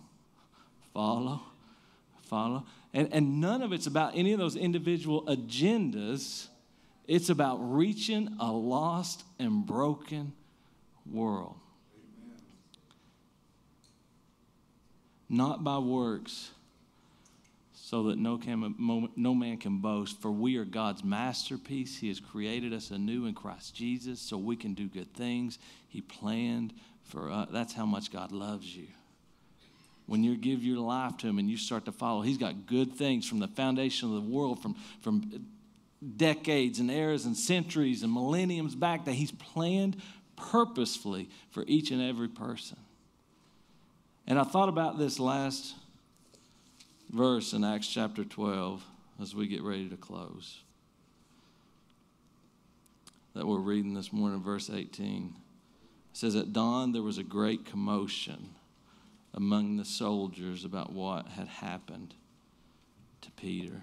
follow, 0.95 1.41
follow, 2.23 2.65
and 2.95 3.13
and 3.13 3.41
none 3.41 3.61
of 3.61 3.73
it's 3.73 3.87
about 3.87 4.17
any 4.17 4.33
of 4.33 4.39
those 4.39 4.57
individual 4.57 5.25
agendas. 5.25 6.47
It's 7.09 7.31
about 7.31 7.57
reaching 7.57 8.37
a 8.39 8.53
lost 8.53 9.25
and 9.39 9.65
broken 9.65 10.35
world. 11.11 11.57
Not 15.29 15.63
by 15.65 15.79
works, 15.79 16.51
so 17.75 18.05
that 18.05 18.19
no, 18.19 18.37
can, 18.37 18.75
no 19.17 19.35
man 19.35 19.57
can 19.57 19.79
boast. 19.79 20.21
For 20.21 20.31
we 20.31 20.57
are 20.59 20.65
God's 20.65 21.03
masterpiece. 21.03 21.97
He 21.99 22.09
has 22.09 22.21
created 22.21 22.73
us 22.75 22.91
anew 22.91 23.25
in 23.27 23.35
Christ 23.35 23.75
Jesus 23.75 24.21
so 24.21 24.37
we 24.37 24.57
can 24.57 24.75
do 24.75 24.89
good 24.89 25.15
things. 25.15 25.59
He 25.89 26.03
planned 26.03 26.75
for 27.05 27.31
us. 27.31 27.49
That's 27.51 27.73
how 27.73 27.87
much 27.87 28.13
God 28.13 28.31
loves 28.33 28.77
you. 28.77 28.89
when 30.07 30.25
you 30.25 30.37
give 30.37 30.65
your 30.65 30.79
life 30.79 31.19
to 31.19 31.27
Him 31.29 31.39
and 31.39 31.51
you 31.51 31.57
start 31.57 31.85
to 31.85 31.93
follow. 31.93 32.23
He's 32.23 32.39
got 32.39 32.67
good 32.67 32.95
things 32.95 33.29
from 33.29 33.39
the 33.41 33.49
foundation 33.49 34.09
of 34.09 34.15
the 34.15 34.29
world, 34.29 34.61
from, 34.61 34.75
from 35.03 35.47
decades 36.17 36.79
and 36.81 36.91
eras 36.91 37.27
and 37.27 37.37
centuries 37.37 38.03
and 38.03 38.13
millenniums 38.13 38.75
back 38.75 39.05
that 39.05 39.13
He's 39.13 39.33
planned 39.33 39.99
purposefully 40.37 41.29
for 41.51 41.65
each 41.67 41.91
and 41.91 42.01
every 42.01 42.29
person. 42.29 42.79
And 44.29 44.39
I 44.39 44.45
thought 44.45 44.69
about 44.69 44.99
this 44.99 45.19
last 45.19 45.75
verse 47.11 47.55
in 47.55 47.65
Acts 47.65 47.89
chapter 47.89 48.25
12 48.25 48.85
as 49.23 49.35
we 49.35 49.47
get 49.47 49.63
ready 49.63 49.89
to 49.89 49.97
close. 49.97 50.61
That 53.35 53.47
we're 53.47 53.57
reading 53.57 53.95
this 53.95 54.13
morning, 54.13 54.43
verse 54.43 54.69
18. 54.69 55.33
It 55.35 56.17
says, 56.17 56.37
At 56.37 56.53
dawn 56.53 56.93
there 56.93 57.01
was 57.01 57.17
a 57.17 57.23
great 57.23 57.65
commotion 57.65 58.51
among 59.33 59.79
the 59.79 59.87
soldiers 59.87 60.63
about 60.63 60.93
what 60.93 61.29
had 61.29 61.49
happened 61.49 62.13
to 63.23 63.31
Peter. 63.31 63.81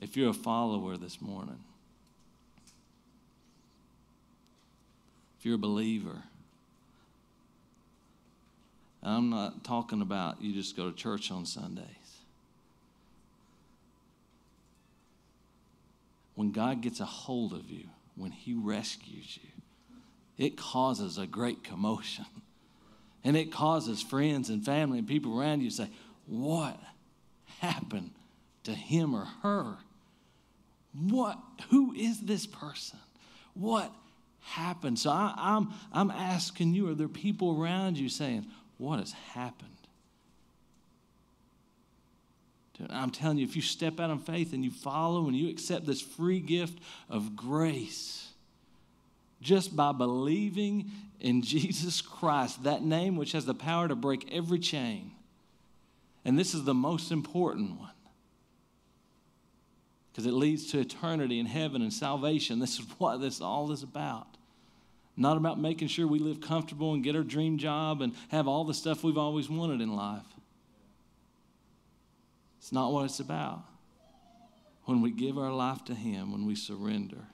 If 0.00 0.16
you're 0.16 0.30
a 0.30 0.34
follower 0.34 0.96
this 0.96 1.22
morning, 1.22 1.60
if 5.38 5.46
you're 5.46 5.54
a 5.54 5.58
believer, 5.58 6.24
I'm 9.02 9.30
not 9.30 9.64
talking 9.64 10.02
about 10.02 10.42
you 10.42 10.52
just 10.52 10.76
go 10.76 10.90
to 10.90 10.96
church 10.96 11.30
on 11.30 11.46
Sundays. 11.46 11.86
When 16.34 16.52
God 16.52 16.80
gets 16.80 17.00
a 17.00 17.04
hold 17.04 17.52
of 17.52 17.70
you, 17.70 17.84
when 18.16 18.30
He 18.30 18.54
rescues 18.54 19.38
you, 19.42 19.50
it 20.38 20.56
causes 20.56 21.18
a 21.18 21.26
great 21.26 21.64
commotion. 21.64 22.26
And 23.22 23.36
it 23.36 23.52
causes 23.52 24.00
friends 24.00 24.48
and 24.48 24.64
family 24.64 24.98
and 24.98 25.06
people 25.06 25.38
around 25.38 25.60
you 25.60 25.68
to 25.68 25.76
say, 25.76 25.90
What 26.24 26.80
happened 27.58 28.12
to 28.64 28.72
him 28.72 29.14
or 29.14 29.26
her? 29.42 29.76
What, 30.92 31.38
who 31.68 31.92
is 31.92 32.20
this 32.20 32.46
person? 32.46 32.98
What 33.54 33.92
happened? 34.40 34.98
So 34.98 35.10
I, 35.10 35.34
I'm, 35.36 35.72
I'm 35.92 36.10
asking 36.10 36.74
you, 36.74 36.88
are 36.88 36.94
there 36.94 37.08
people 37.08 37.60
around 37.62 37.98
you 37.98 38.08
saying, 38.08 38.46
What 38.80 38.98
has 38.98 39.12
happened? 39.12 39.68
I'm 42.88 43.10
telling 43.10 43.36
you, 43.36 43.44
if 43.44 43.54
you 43.54 43.60
step 43.60 44.00
out 44.00 44.08
in 44.08 44.18
faith 44.18 44.54
and 44.54 44.64
you 44.64 44.70
follow 44.70 45.26
and 45.26 45.36
you 45.36 45.50
accept 45.50 45.84
this 45.84 46.00
free 46.00 46.40
gift 46.40 46.78
of 47.10 47.36
grace, 47.36 48.32
just 49.42 49.76
by 49.76 49.92
believing 49.92 50.90
in 51.20 51.42
Jesus 51.42 52.00
Christ, 52.00 52.62
that 52.62 52.82
name 52.82 53.16
which 53.16 53.32
has 53.32 53.44
the 53.44 53.52
power 53.52 53.86
to 53.86 53.94
break 53.94 54.32
every 54.32 54.58
chain. 54.58 55.10
And 56.24 56.38
this 56.38 56.54
is 56.54 56.64
the 56.64 56.72
most 56.72 57.12
important 57.12 57.78
one 57.78 57.90
because 60.10 60.24
it 60.24 60.32
leads 60.32 60.70
to 60.72 60.78
eternity 60.78 61.38
in 61.38 61.44
heaven 61.44 61.82
and 61.82 61.92
salvation. 61.92 62.60
This 62.60 62.78
is 62.78 62.86
what 62.98 63.20
this 63.20 63.42
all 63.42 63.72
is 63.72 63.82
about. 63.82 64.29
Not 65.20 65.36
about 65.36 65.60
making 65.60 65.88
sure 65.88 66.06
we 66.06 66.18
live 66.18 66.40
comfortable 66.40 66.94
and 66.94 67.04
get 67.04 67.14
our 67.14 67.22
dream 67.22 67.58
job 67.58 68.00
and 68.00 68.14
have 68.30 68.48
all 68.48 68.64
the 68.64 68.72
stuff 68.72 69.04
we've 69.04 69.18
always 69.18 69.50
wanted 69.50 69.82
in 69.82 69.94
life. 69.94 70.24
It's 72.58 72.72
not 72.72 72.90
what 72.90 73.04
it's 73.04 73.20
about. 73.20 73.62
When 74.86 75.02
we 75.02 75.10
give 75.10 75.36
our 75.36 75.52
life 75.52 75.84
to 75.84 75.94
Him, 75.94 76.32
when 76.32 76.46
we 76.46 76.54
surrender, 76.54 77.26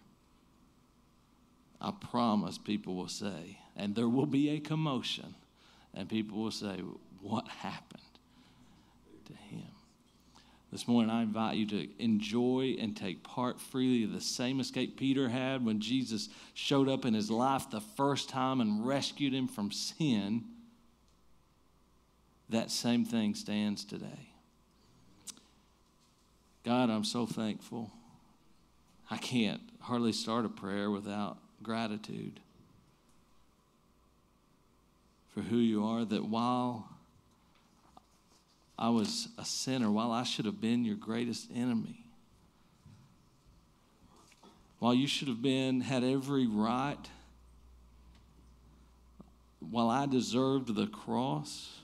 I 1.80 1.92
promise 1.92 2.58
people 2.58 2.96
will 2.96 3.06
say, 3.06 3.60
and 3.76 3.94
there 3.94 4.08
will 4.08 4.26
be 4.26 4.50
a 4.50 4.58
commotion, 4.58 5.36
and 5.94 6.08
people 6.08 6.38
will 6.38 6.50
say, 6.50 6.80
What 7.20 7.46
happened 7.46 8.02
to 9.26 9.32
him? 9.32 9.75
This 10.76 10.86
morning, 10.86 11.10
I 11.10 11.22
invite 11.22 11.56
you 11.56 11.64
to 11.68 11.88
enjoy 11.98 12.76
and 12.78 12.94
take 12.94 13.22
part 13.22 13.58
freely 13.58 14.04
of 14.04 14.12
the 14.12 14.20
same 14.20 14.60
escape 14.60 14.98
Peter 14.98 15.30
had 15.30 15.64
when 15.64 15.80
Jesus 15.80 16.28
showed 16.52 16.86
up 16.86 17.06
in 17.06 17.14
his 17.14 17.30
life 17.30 17.70
the 17.70 17.80
first 17.80 18.28
time 18.28 18.60
and 18.60 18.86
rescued 18.86 19.32
him 19.32 19.48
from 19.48 19.72
sin. 19.72 20.44
That 22.50 22.70
same 22.70 23.06
thing 23.06 23.34
stands 23.34 23.86
today. 23.86 24.28
God, 26.62 26.90
I'm 26.90 27.04
so 27.04 27.24
thankful. 27.24 27.90
I 29.10 29.16
can't 29.16 29.62
hardly 29.80 30.12
start 30.12 30.44
a 30.44 30.50
prayer 30.50 30.90
without 30.90 31.38
gratitude 31.62 32.38
for 35.32 35.40
who 35.40 35.56
you 35.56 35.86
are, 35.86 36.04
that 36.04 36.26
while 36.26 36.95
I 38.78 38.90
was 38.90 39.28
a 39.38 39.44
sinner, 39.44 39.90
while 39.90 40.12
I 40.12 40.22
should 40.22 40.44
have 40.44 40.60
been 40.60 40.84
your 40.84 40.96
greatest 40.96 41.48
enemy, 41.54 42.04
while 44.78 44.94
you 44.94 45.06
should 45.06 45.28
have 45.28 45.40
been, 45.40 45.80
had 45.80 46.04
every 46.04 46.46
right, 46.46 46.98
while 49.60 49.88
I 49.88 50.06
deserved 50.06 50.74
the 50.74 50.86
cross, 50.86 51.80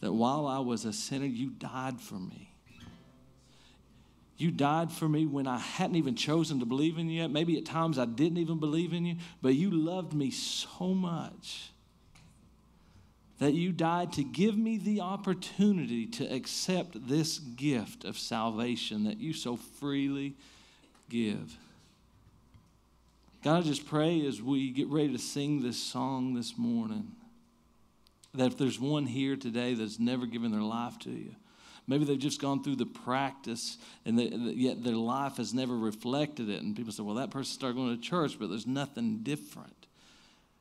that 0.00 0.12
while 0.12 0.46
I 0.46 0.60
was 0.60 0.84
a 0.84 0.92
sinner, 0.92 1.26
you 1.26 1.50
died 1.50 2.00
for 2.00 2.14
me. 2.14 2.48
You 4.36 4.52
died 4.52 4.92
for 4.92 5.08
me 5.08 5.26
when 5.26 5.48
I 5.48 5.58
hadn't 5.58 5.96
even 5.96 6.14
chosen 6.14 6.60
to 6.60 6.66
believe 6.66 6.96
in 6.96 7.10
you 7.10 7.22
yet. 7.22 7.30
Maybe 7.32 7.58
at 7.58 7.66
times 7.66 7.98
I 7.98 8.04
didn't 8.04 8.38
even 8.38 8.60
believe 8.60 8.92
in 8.92 9.04
you, 9.04 9.16
but 9.42 9.56
you 9.56 9.72
loved 9.72 10.14
me 10.14 10.30
so 10.30 10.94
much 10.94 11.72
that 13.38 13.54
you 13.54 13.72
died 13.72 14.12
to 14.14 14.24
give 14.24 14.56
me 14.56 14.78
the 14.78 15.00
opportunity 15.00 16.06
to 16.06 16.24
accept 16.24 17.08
this 17.08 17.38
gift 17.38 18.04
of 18.04 18.18
salvation 18.18 19.04
that 19.04 19.18
you 19.18 19.32
so 19.32 19.56
freely 19.56 20.34
give. 21.08 21.56
God, 23.44 23.58
I 23.58 23.62
just 23.62 23.86
pray 23.86 24.26
as 24.26 24.42
we 24.42 24.70
get 24.70 24.88
ready 24.88 25.12
to 25.12 25.18
sing 25.18 25.62
this 25.62 25.80
song 25.80 26.34
this 26.34 26.58
morning 26.58 27.12
that 28.34 28.48
if 28.48 28.58
there's 28.58 28.80
one 28.80 29.06
here 29.06 29.36
today 29.36 29.74
that's 29.74 30.00
never 30.00 30.26
given 30.26 30.50
their 30.50 30.60
life 30.60 30.98
to 31.00 31.10
you, 31.10 31.34
Maybe 31.88 32.04
they've 32.04 32.18
just 32.18 32.40
gone 32.40 32.62
through 32.62 32.76
the 32.76 32.86
practice 32.86 33.78
and 34.04 34.18
they, 34.18 34.26
yet 34.26 34.84
their 34.84 34.94
life 34.94 35.38
has 35.38 35.54
never 35.54 35.76
reflected 35.76 36.50
it. 36.50 36.62
And 36.62 36.76
people 36.76 36.92
say, 36.92 37.02
well, 37.02 37.14
that 37.14 37.30
person 37.30 37.54
started 37.54 37.76
going 37.76 37.96
to 37.96 38.02
church, 38.02 38.38
but 38.38 38.50
there's 38.50 38.66
nothing 38.66 39.20
different. 39.22 39.77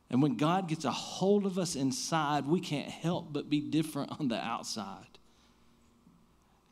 And 0.09 0.21
when 0.21 0.37
God 0.37 0.67
gets 0.67 0.85
a 0.85 0.91
hold 0.91 1.45
of 1.45 1.57
us 1.57 1.75
inside, 1.75 2.45
we 2.45 2.59
can't 2.59 2.89
help 2.89 3.33
but 3.33 3.49
be 3.49 3.59
different 3.59 4.19
on 4.19 4.29
the 4.29 4.37
outside. 4.37 5.05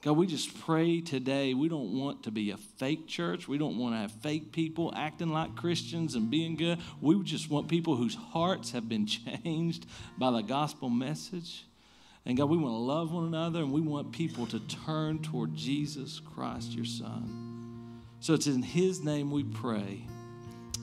God, 0.06 0.18
we 0.18 0.28
just 0.28 0.58
pray 0.62 1.02
today. 1.02 1.56
We 1.56 1.68
don't 1.68 2.00
want 2.00 2.24
to 2.24 2.32
be 2.32 2.52
a 2.52 2.58
fake 2.58 3.08
church. 3.08 3.48
We 3.48 3.58
don't 3.58 3.80
want 3.80 3.96
to 3.96 3.98
have 3.98 4.12
fake 4.12 4.52
people 4.52 4.94
acting 4.96 5.30
like 5.30 5.56
Christians 5.56 6.14
and 6.14 6.30
being 6.30 6.56
good. 6.56 6.78
We 7.02 7.22
just 7.24 7.50
want 7.50 7.68
people 7.68 7.96
whose 7.96 8.14
hearts 8.14 8.72
have 8.72 8.88
been 8.88 9.08
changed 9.44 9.88
by 10.16 10.30
the 10.30 10.42
gospel 10.42 10.92
message. 10.92 11.66
And 12.24 12.38
God, 12.38 12.50
we 12.50 12.58
want 12.58 12.74
to 12.74 12.78
love 12.78 13.12
one 13.12 13.26
another 13.26 13.62
and 13.62 13.72
we 13.72 13.82
want 13.82 14.12
people 14.12 14.46
to 14.48 14.60
turn 14.60 15.24
toward 15.24 15.56
Jesus 15.56 16.20
Christ, 16.20 16.74
your 16.74 16.86
Son. 16.86 18.04
So 18.20 18.36
it's 18.36 18.48
in 18.48 18.62
His 18.62 19.04
name 19.04 19.32
we 19.32 19.44
pray 19.44 20.02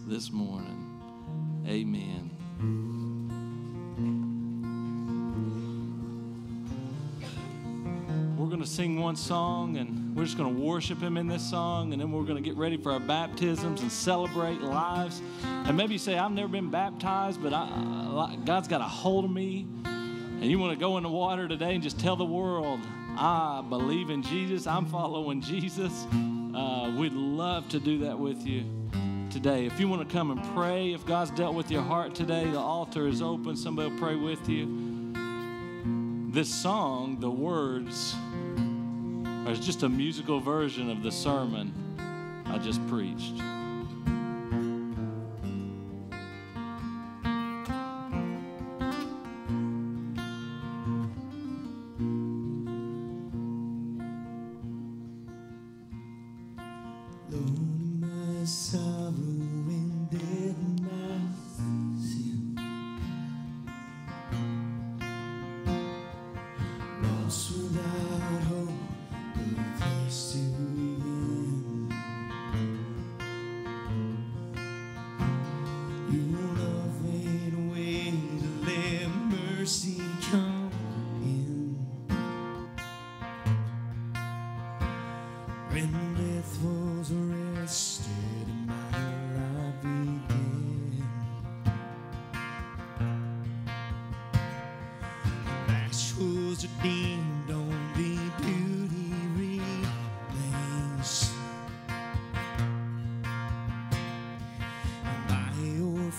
this 0.09 0.33
morning. 0.33 1.01
Amen. 1.69 2.42
We're 8.39 8.49
going 8.49 8.61
to 8.61 8.67
sing 8.67 9.01
one 9.01 9.17
song 9.17 9.77
and 9.79 10.15
we're 10.15 10.25
just 10.25 10.37
going 10.37 10.55
to 10.55 10.61
worship 10.63 11.01
Him 11.01 11.17
in 11.17 11.27
this 11.27 11.43
song, 11.43 11.93
and 11.93 12.01
then 12.01 12.13
we're 12.13 12.23
going 12.23 12.41
to 12.41 12.49
get 12.49 12.57
ready 12.57 12.77
for 12.77 12.93
our 12.93 13.01
baptisms 13.01 13.81
and 13.81 13.91
celebrate 13.91 14.61
lives. 14.61 15.21
And 15.43 15.77
maybe 15.77 15.95
you 15.95 15.99
say, 15.99 16.17
I've 16.17 16.31
never 16.31 16.49
been 16.49 16.71
baptized, 16.71 17.43
but 17.43 17.53
I, 17.53 18.37
God's 18.45 18.69
got 18.69 18.81
a 18.81 18.85
hold 18.85 19.25
of 19.25 19.31
me. 19.31 19.67
And 19.85 20.45
you 20.45 20.59
want 20.59 20.73
to 20.73 20.79
go 20.79 20.99
in 20.99 21.03
the 21.03 21.09
water 21.09 21.49
today 21.49 21.75
and 21.75 21.83
just 21.83 21.99
tell 21.99 22.15
the 22.15 22.25
world, 22.25 22.81
I 23.17 23.65
believe 23.69 24.11
in 24.11 24.23
Jesus, 24.23 24.67
I'm 24.67 24.87
following 24.87 25.41
Jesus, 25.41 26.07
uh, 26.55 26.95
we'd 26.97 27.15
love 27.15 27.69
to 27.71 27.81
do 27.81 27.99
that 28.01 28.19
with 28.19 28.47
you 28.47 28.65
today. 29.33 29.65
If 29.65 29.81
you 29.81 29.89
want 29.89 30.07
to 30.07 30.15
come 30.15 30.31
and 30.31 30.45
pray, 30.55 30.93
if 30.93 31.07
God's 31.07 31.31
dealt 31.31 31.55
with 31.55 31.71
your 31.71 31.81
heart 31.81 32.15
today, 32.15 32.45
the 32.51 32.59
altar 32.59 33.09
is 33.09 33.23
open. 33.23 33.57
Somebody 33.57 33.91
will 33.91 33.99
pray 33.99 34.15
with 34.15 34.47
you. 34.47 35.15
This 36.31 36.49
song, 36.55 37.19
the 37.19 37.31
words, 37.31 38.15
are 39.47 39.55
just 39.55 39.85
a 39.85 39.89
musical 39.89 40.39
version 40.39 40.91
of 40.91 41.03
the 41.03 41.11
sermon 41.11 41.73
I 42.45 42.59
just 42.59 42.87
preached. 42.89 43.41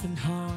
and 0.04 0.18
hard. 0.18 0.53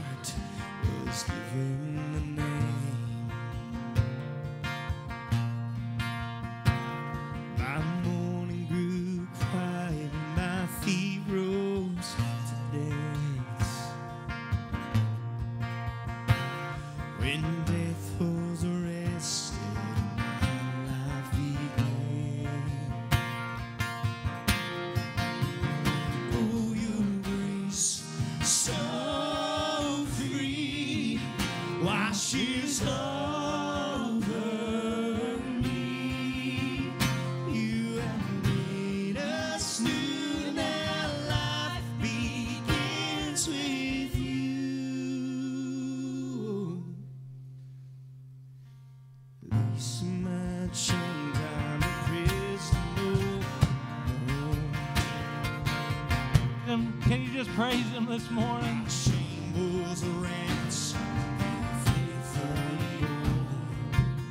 praise 57.56 57.88
Him 57.88 58.04
this 58.04 58.30
morning. 58.30 58.86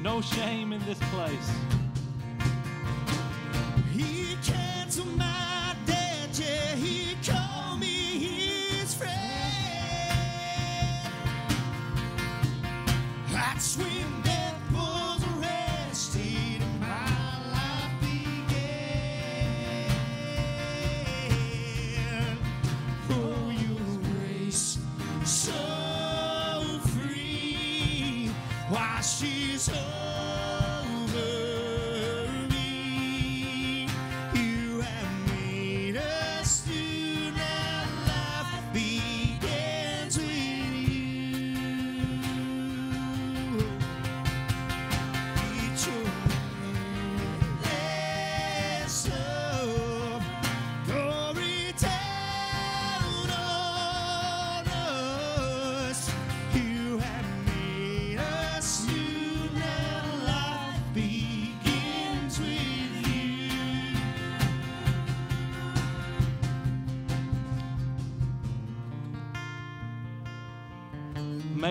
No 0.03 0.21
shame 0.21 0.71
in 0.71 0.85
this 0.85 0.99
place. 1.09 1.49
He 3.91 4.37
canceled 4.43 5.17
my 5.17 5.75
debt, 5.87 6.39
yeah, 6.39 6.75
he 6.75 7.15
called 7.25 7.79
me 7.79 7.87
his 7.87 8.93
friend. 8.93 9.11
I'd 13.33 13.59
swim 13.59 14.14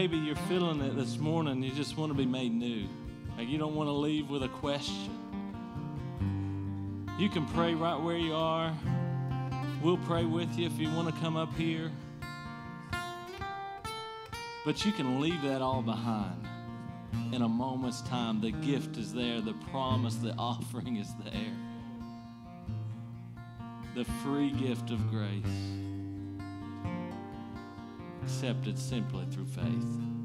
maybe 0.04 0.18
you're 0.18 0.36
feeling 0.36 0.82
it 0.82 0.94
this 0.96 1.16
morning. 1.16 1.62
You 1.62 1.70
just 1.70 1.96
want 1.96 2.12
to 2.12 2.14
be 2.14 2.26
made 2.26 2.52
new. 2.52 2.86
Like 3.38 3.48
you 3.48 3.56
don't 3.56 3.74
want 3.74 3.88
to 3.88 3.92
leave 3.92 4.28
with 4.28 4.42
a 4.42 4.48
question. 4.48 5.08
You 7.18 7.30
can 7.30 7.46
pray 7.46 7.72
right 7.72 7.98
where 7.98 8.18
you 8.18 8.34
are. 8.34 8.76
We'll 9.82 9.96
pray 9.96 10.26
with 10.26 10.58
you 10.58 10.66
if 10.66 10.78
you 10.78 10.90
want 10.90 11.08
to 11.08 11.18
come 11.22 11.38
up 11.38 11.56
here. 11.56 11.90
But 14.66 14.84
you 14.84 14.92
can 14.92 15.22
leave 15.22 15.40
that 15.40 15.62
all 15.62 15.80
behind 15.80 16.46
in 17.32 17.40
a 17.40 17.48
moment's 17.48 18.02
time. 18.02 18.42
The 18.42 18.50
gift 18.50 18.98
is 18.98 19.10
there, 19.10 19.40
the 19.40 19.54
promise, 19.70 20.16
the 20.16 20.34
offering 20.38 20.98
is 20.98 21.08
there. 21.24 21.56
The 23.94 24.04
free 24.22 24.50
gift 24.50 24.90
of 24.90 25.10
grace 25.10 25.83
accepted 28.24 28.78
simply 28.78 29.26
through 29.30 29.44
faith. 29.44 30.23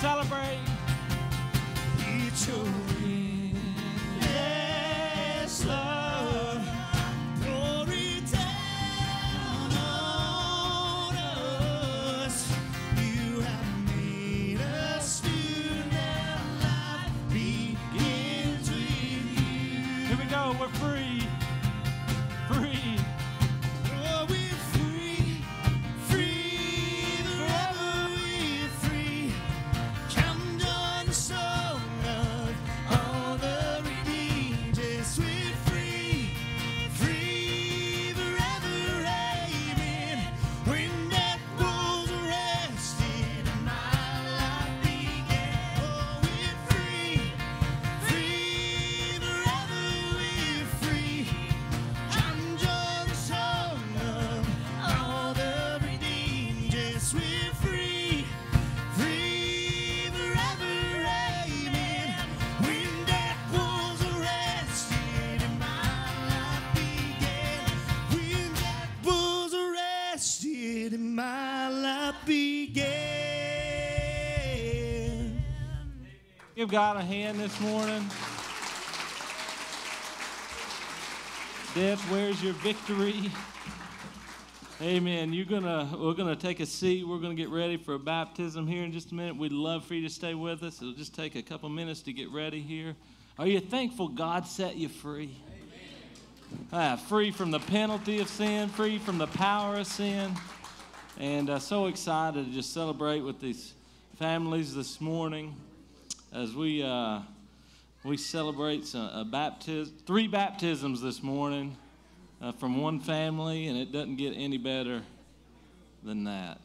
celebrate. 0.00 0.45
Began. 72.24 72.86
Give 76.54 76.68
God 76.70 76.96
a 76.96 77.02
hand 77.02 77.38
this 77.38 77.60
morning. 77.60 78.08
Death, 81.74 82.00
where's 82.10 82.42
your 82.42 82.54
victory? 82.54 83.30
Amen. 84.80 85.32
You're 85.32 85.46
gonna 85.46 85.94
we're 85.98 86.14
gonna 86.14 86.36
take 86.36 86.60
a 86.60 86.66
seat. 86.66 87.06
We're 87.06 87.18
gonna 87.18 87.34
get 87.34 87.50
ready 87.50 87.76
for 87.76 87.94
a 87.94 87.98
baptism 87.98 88.66
here 88.66 88.84
in 88.84 88.92
just 88.92 89.12
a 89.12 89.14
minute. 89.14 89.36
We'd 89.36 89.52
love 89.52 89.84
for 89.84 89.94
you 89.94 90.02
to 90.02 90.12
stay 90.12 90.34
with 90.34 90.62
us. 90.62 90.80
It'll 90.80 90.94
just 90.94 91.14
take 91.14 91.34
a 91.34 91.42
couple 91.42 91.68
minutes 91.68 92.02
to 92.02 92.12
get 92.12 92.30
ready 92.30 92.60
here. 92.60 92.94
Are 93.38 93.46
you 93.46 93.60
thankful 93.60 94.08
God 94.08 94.46
set 94.46 94.76
you 94.76 94.88
free? 94.88 95.36
Ah, 96.72 96.96
free 96.96 97.30
from 97.30 97.50
the 97.50 97.58
penalty 97.58 98.20
of 98.20 98.28
sin, 98.28 98.68
free 98.68 98.98
from 98.98 99.18
the 99.18 99.26
power 99.26 99.76
of 99.76 99.86
sin. 99.86 100.32
And 101.18 101.48
uh, 101.48 101.58
so 101.58 101.86
excited 101.86 102.44
to 102.44 102.52
just 102.52 102.74
celebrate 102.74 103.20
with 103.20 103.40
these 103.40 103.72
families 104.18 104.74
this 104.74 105.00
morning 105.00 105.56
as 106.30 106.54
we 106.54 106.82
uh, 106.82 107.20
we 108.04 108.18
celebrate 108.18 108.94
a 108.94 109.24
baptism, 109.24 109.94
three 110.06 110.28
baptisms 110.28 111.00
this 111.00 111.22
morning 111.22 111.74
uh, 112.42 112.52
from 112.52 112.82
one 112.82 113.00
family, 113.00 113.66
and 113.68 113.78
it 113.78 113.92
doesn't 113.92 114.16
get 114.16 114.34
any 114.36 114.58
better 114.58 115.02
than 116.02 116.24
that. 116.24 116.60